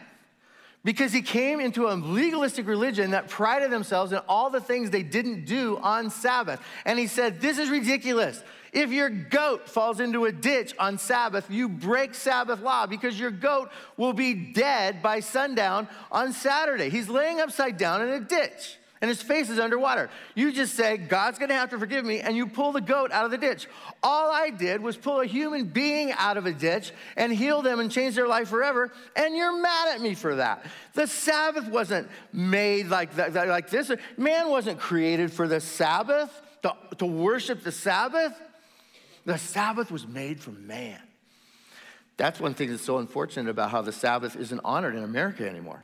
[0.83, 5.03] Because he came into a legalistic religion that prided themselves in all the things they
[5.03, 6.59] didn't do on Sabbath.
[6.85, 8.43] And he said, This is ridiculous.
[8.73, 13.29] If your goat falls into a ditch on Sabbath, you break Sabbath law because your
[13.29, 16.89] goat will be dead by sundown on Saturday.
[16.89, 20.11] He's laying upside down in a ditch and his face is underwater.
[20.35, 23.25] You just say, God's gonna have to forgive me, and you pull the goat out
[23.25, 23.67] of the ditch.
[24.03, 27.79] All I did was pull a human being out of a ditch and heal them
[27.79, 30.65] and change their life forever, and you're mad at me for that.
[30.93, 33.91] The Sabbath wasn't made like, that, like this.
[34.17, 36.31] Man wasn't created for the Sabbath,
[36.61, 38.33] to, to worship the Sabbath.
[39.25, 40.99] The Sabbath was made for man.
[42.17, 45.83] That's one thing that's so unfortunate about how the Sabbath isn't honored in America anymore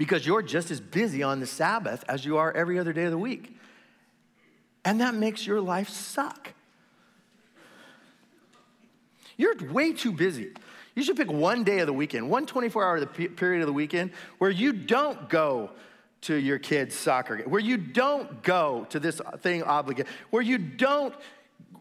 [0.00, 3.10] because you're just as busy on the Sabbath as you are every other day of
[3.10, 3.54] the week.
[4.82, 6.54] And that makes your life suck.
[9.36, 10.52] You're way too busy.
[10.94, 14.12] You should pick one day of the weekend, one 24 hour period of the weekend
[14.38, 15.68] where you don't go
[16.22, 20.56] to your kids' soccer game, where you don't go to this thing obligated, where you
[20.56, 21.14] don't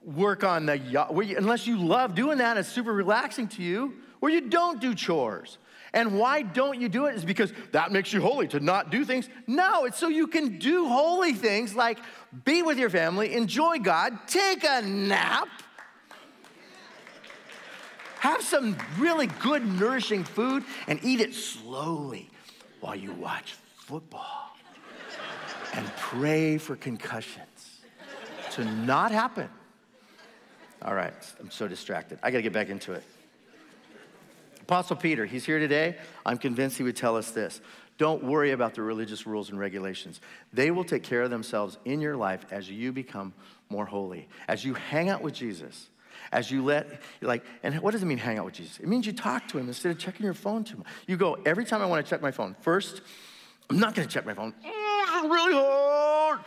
[0.03, 3.93] work on the yacht, you, unless you love doing that, it's super relaxing to you,
[4.19, 5.57] where you don't do chores,
[5.93, 7.15] and why don't you do it?
[7.15, 9.29] Is because that makes you holy to not do things?
[9.47, 11.99] No, it's so you can do holy things like
[12.45, 15.47] be with your family, enjoy God, take a nap,
[18.19, 22.29] have some really good, nourishing food, and eat it slowly
[22.81, 24.55] while you watch football
[25.73, 27.81] and pray for concussions
[28.51, 29.49] to not happen.
[30.81, 32.19] All right, I'm so distracted.
[32.23, 33.03] I gotta get back into it.
[34.69, 35.97] Apostle Peter, he's here today.
[36.23, 37.59] I'm convinced he would tell us this.
[37.97, 40.21] Don't worry about the religious rules and regulations.
[40.53, 43.33] They will take care of themselves in your life as you become
[43.71, 44.27] more holy.
[44.47, 45.89] As you hang out with Jesus,
[46.31, 48.77] as you let, like, and what does it mean hang out with Jesus?
[48.77, 50.87] It means you talk to him instead of checking your phone too much.
[51.07, 53.01] You go, every time I want to check my phone, first,
[53.71, 54.53] I'm not going to check my phone.
[55.09, 56.37] Mm, really hard.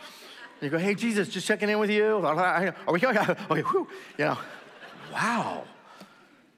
[0.61, 2.05] And you go, hey, Jesus, just checking in with you.
[2.25, 3.17] Are we, going?
[3.19, 3.85] okay, whew,
[4.17, 4.37] you know,
[5.11, 5.65] wow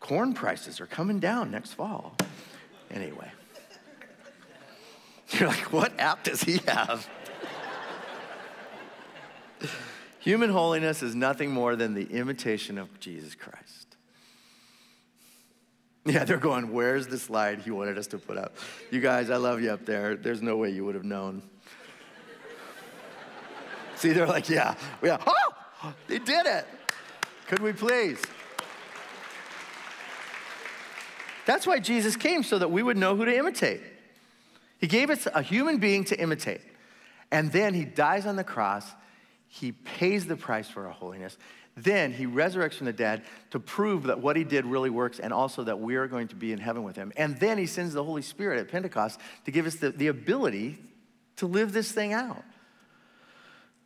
[0.06, 2.16] corn prices are coming down next fall.
[2.92, 3.32] Anyway,
[5.32, 7.10] you're like, what app does he have?
[10.20, 13.98] Human holiness is nothing more than the imitation of Jesus Christ.
[16.06, 18.56] Yeah, they're going, where's the slide he wanted us to put up?
[18.92, 20.16] You guys, I love you up there.
[20.16, 21.42] There's no way you would have known.
[23.96, 25.18] See, they're like, yeah, yeah.
[25.26, 26.68] Oh, they did it.
[27.48, 28.22] Could we please?
[31.46, 33.82] That's why Jesus came, so that we would know who to imitate.
[34.80, 36.62] He gave us a human being to imitate.
[37.32, 38.86] And then he dies on the cross.
[39.48, 41.38] He pays the price for our holiness.
[41.78, 45.34] Then he resurrects from the dead to prove that what he did really works and
[45.34, 47.12] also that we are going to be in heaven with him.
[47.18, 50.80] And then he sends the Holy Spirit at Pentecost to give us the, the ability
[51.38, 52.44] to live this thing out.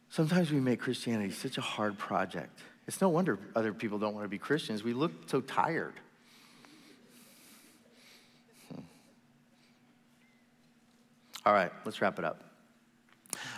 [0.09, 2.59] Sometimes we make Christianity such a hard project.
[2.87, 4.83] It's no wonder other people don't want to be Christians.
[4.83, 5.93] We look so tired.
[11.45, 12.43] All right, let's wrap it up.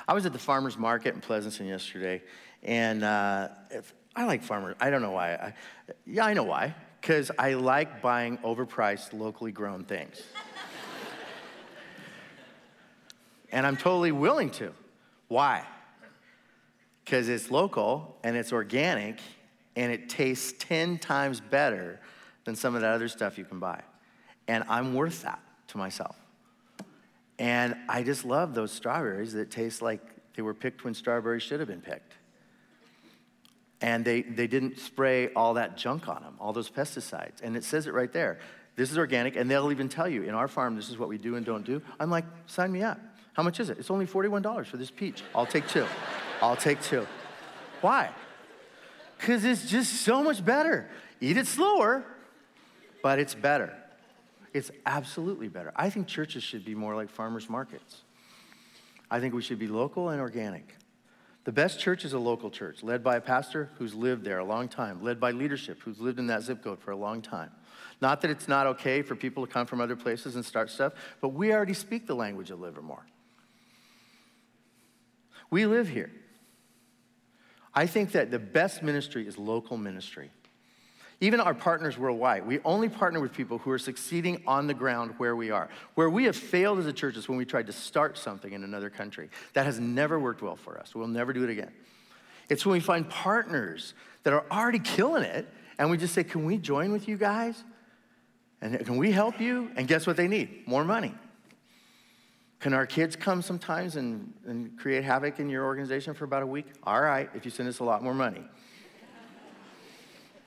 [0.08, 2.22] I was at the farmer's market in Pleasanton yesterday,
[2.64, 4.76] and uh, if, I like farmers.
[4.80, 5.34] I don't know why.
[5.34, 5.54] I,
[6.06, 6.76] yeah, I know why.
[7.00, 10.22] Because I like buying overpriced, locally grown things.
[13.52, 14.74] and I'm totally willing to.
[15.28, 15.64] Why?
[17.04, 19.20] Because it's local and it's organic
[19.76, 22.00] and it tastes 10 times better
[22.44, 23.82] than some of that other stuff you can buy.
[24.48, 26.16] And I'm worth that to myself.
[27.40, 30.02] And I just love those strawberries that taste like
[30.36, 32.14] they were picked when strawberries should have been picked.
[33.82, 37.42] And they, they didn't spray all that junk on them, all those pesticides.
[37.42, 38.40] And it says it right there.
[38.76, 41.18] This is organic, and they'll even tell you in our farm, this is what we
[41.18, 41.82] do and don't do.
[42.00, 43.00] I'm like, sign me up.
[43.34, 43.80] How much is it?
[43.80, 45.24] It's only $41 for this peach.
[45.34, 45.86] I'll take two.
[46.42, 47.08] I'll take two.
[47.82, 48.12] Why?
[49.18, 50.90] Because it's just so much better.
[51.20, 52.04] Eat it slower,
[53.04, 53.76] but it's better.
[54.54, 55.72] It's absolutely better.
[55.76, 58.02] I think churches should be more like farmers markets.
[59.10, 60.76] I think we should be local and organic.
[61.44, 64.46] The best church is a local church, led by a pastor who's lived there a
[64.46, 67.50] long time, led by leadership who's lived in that zip code for a long time.
[68.00, 70.94] Not that it's not okay for people to come from other places and start stuff,
[71.20, 73.06] but we already speak the language of Livermore.
[75.50, 76.12] We live here.
[77.74, 80.30] I think that the best ministry is local ministry.
[81.24, 85.14] Even our partners worldwide, we only partner with people who are succeeding on the ground
[85.20, 85.70] where we are.
[85.94, 88.64] Where we have failed as a church is when we tried to start something in
[88.64, 89.30] another country.
[89.54, 90.96] That has never worked well for us.
[90.96, 91.72] We'll never do it again.
[92.50, 93.94] It's when we find partners
[94.24, 95.48] that are already killing it
[95.78, 97.64] and we just say, Can we join with you guys?
[98.60, 99.72] And can we help you?
[99.76, 100.68] And guess what they need?
[100.68, 101.14] More money.
[102.60, 106.48] Can our kids come sometimes and, and create havoc in your organization for about a
[106.48, 106.68] week?
[106.84, 108.44] All right, if you send us a lot more money.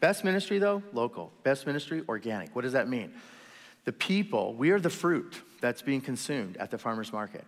[0.05, 1.33] Best ministry, though, local.
[1.45, 2.55] Best ministry, organic.
[2.55, 3.15] What does that mean?
[3.87, 7.47] The people, we are the fruit that's being consumed at the farmer's market.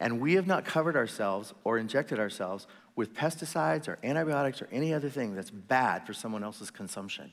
[0.00, 2.66] And we have not covered ourselves or injected ourselves
[2.96, 7.30] with pesticides or antibiotics or any other thing that's bad for someone else's consumption.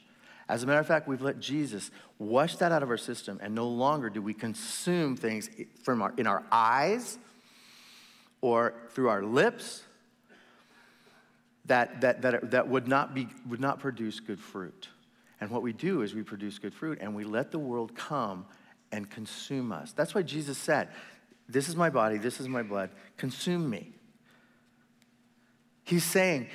[0.48, 1.90] As a matter of fact, we've let Jesus
[2.20, 5.50] wash that out of our system, and no longer do we consume things
[5.82, 7.18] from our, in our eyes
[8.42, 9.82] or through our lips
[11.72, 14.90] that, that, that, that would, not be, would not produce good fruit.
[15.40, 18.46] And what we do is we produce good fruit and we let the world come
[18.92, 19.94] and consume us.
[19.94, 20.90] That's why Jesus said,
[21.48, 23.94] This is my body, this is my blood, consume me.
[25.86, 26.50] He's saying,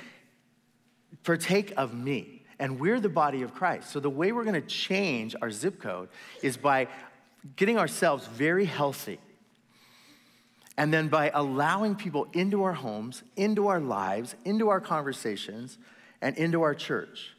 [1.23, 2.45] Partake of me.
[2.59, 3.89] And we're the body of Christ.
[3.89, 6.09] So the way we're going to change our zip code
[6.43, 6.89] is by
[7.55, 9.19] getting ourselves very healthy
[10.77, 15.77] and then by allowing people into our homes, into our lives, into our conversations,
[16.21, 17.31] and into our church.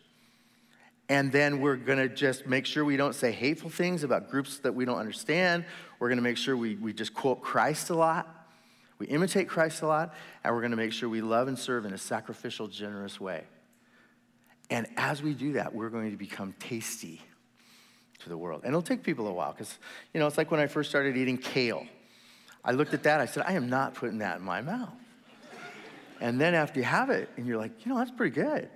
[1.09, 4.75] And then we're gonna just make sure we don't say hateful things about groups that
[4.75, 5.65] we don't understand.
[5.99, 8.35] We're gonna make sure we, we just quote Christ a lot.
[8.99, 10.15] We imitate Christ a lot.
[10.45, 13.45] And we're gonna make sure we love and serve in a sacrificial, generous way.
[14.71, 17.23] And as we do that, we're going to become tasty
[18.19, 18.63] to the world.
[18.65, 19.79] And it'll take people a while because,
[20.13, 21.87] you know, it's like when I first started eating kale.
[22.65, 24.91] I looked at that, I said, I am not putting that in my mouth.
[26.21, 28.69] And then after you have it, and you're like, you know, that's pretty good.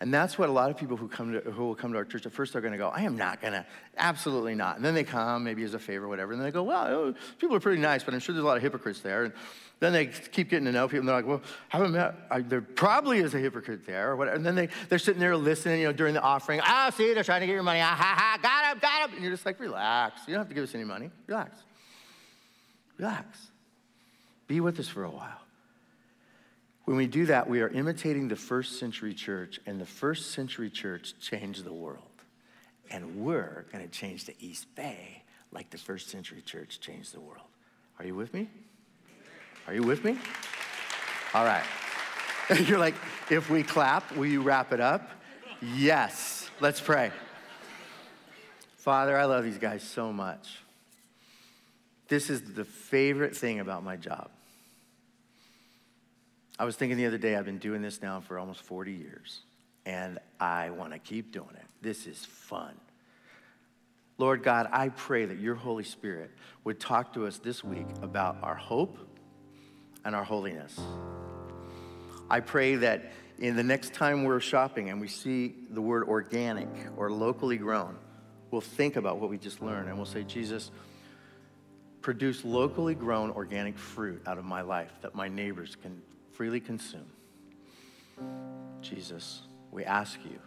[0.00, 2.04] And that's what a lot of people who come to, who will come to our
[2.04, 3.66] church at first are going to go, I am not going to,
[3.96, 4.76] absolutely not.
[4.76, 7.14] And then they come, maybe as a favor, or whatever, and they go, well, oh,
[7.38, 9.24] people are pretty nice, but I'm sure there's a lot of hypocrites there.
[9.24, 9.32] And
[9.80, 11.42] then they keep getting to know people, and they're like, well,
[11.72, 14.36] I haven't met, I, there probably is a hypocrite there, or whatever.
[14.36, 16.60] And then they, they're sitting there listening, you know, during the offering.
[16.62, 17.80] Ah, see, they're trying to get your money.
[17.80, 19.16] Ah, ha, ha, got him, got him.
[19.16, 20.20] And you're just like, relax.
[20.28, 21.10] You don't have to give us any money.
[21.26, 21.58] Relax.
[22.98, 23.48] Relax.
[24.46, 25.40] Be with us for a while.
[26.84, 30.70] When we do that, we are imitating the first century church, and the first century
[30.70, 32.02] church changed the world.
[32.90, 35.22] And we're going to change the East Bay
[35.52, 37.46] like the first century church changed the world.
[37.98, 38.48] Are you with me?
[39.66, 40.18] Are you with me?
[41.34, 41.64] All right.
[42.66, 42.94] You're like,
[43.30, 45.10] if we clap, will you wrap it up?
[45.60, 46.48] Yes.
[46.60, 47.12] Let's pray.
[48.78, 50.62] Father, I love these guys so much.
[52.08, 54.30] This is the favorite thing about my job.
[56.58, 59.42] I was thinking the other day, I've been doing this now for almost 40 years,
[59.86, 61.66] and I want to keep doing it.
[61.82, 62.74] This is fun.
[64.16, 66.32] Lord God, I pray that your Holy Spirit
[66.64, 68.98] would talk to us this week about our hope
[70.04, 70.80] and our holiness.
[72.28, 76.68] I pray that in the next time we're shopping and we see the word organic
[76.96, 77.96] or locally grown,
[78.50, 80.72] we'll think about what we just learned and we'll say, Jesus,
[82.00, 86.00] produce locally grown organic fruit out of my life that my neighbors can
[86.32, 87.10] freely consume.
[88.80, 90.38] Jesus, we ask you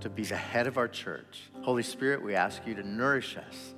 [0.00, 1.50] to be the head of our church.
[1.62, 3.74] Holy Spirit, we ask you to nourish us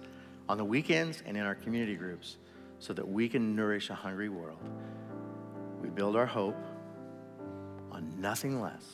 [0.49, 2.39] on the weekends and in our community groups
[2.79, 4.59] so that we can nourish a hungry world.
[5.81, 6.57] We build our hope
[7.91, 8.85] on nothing less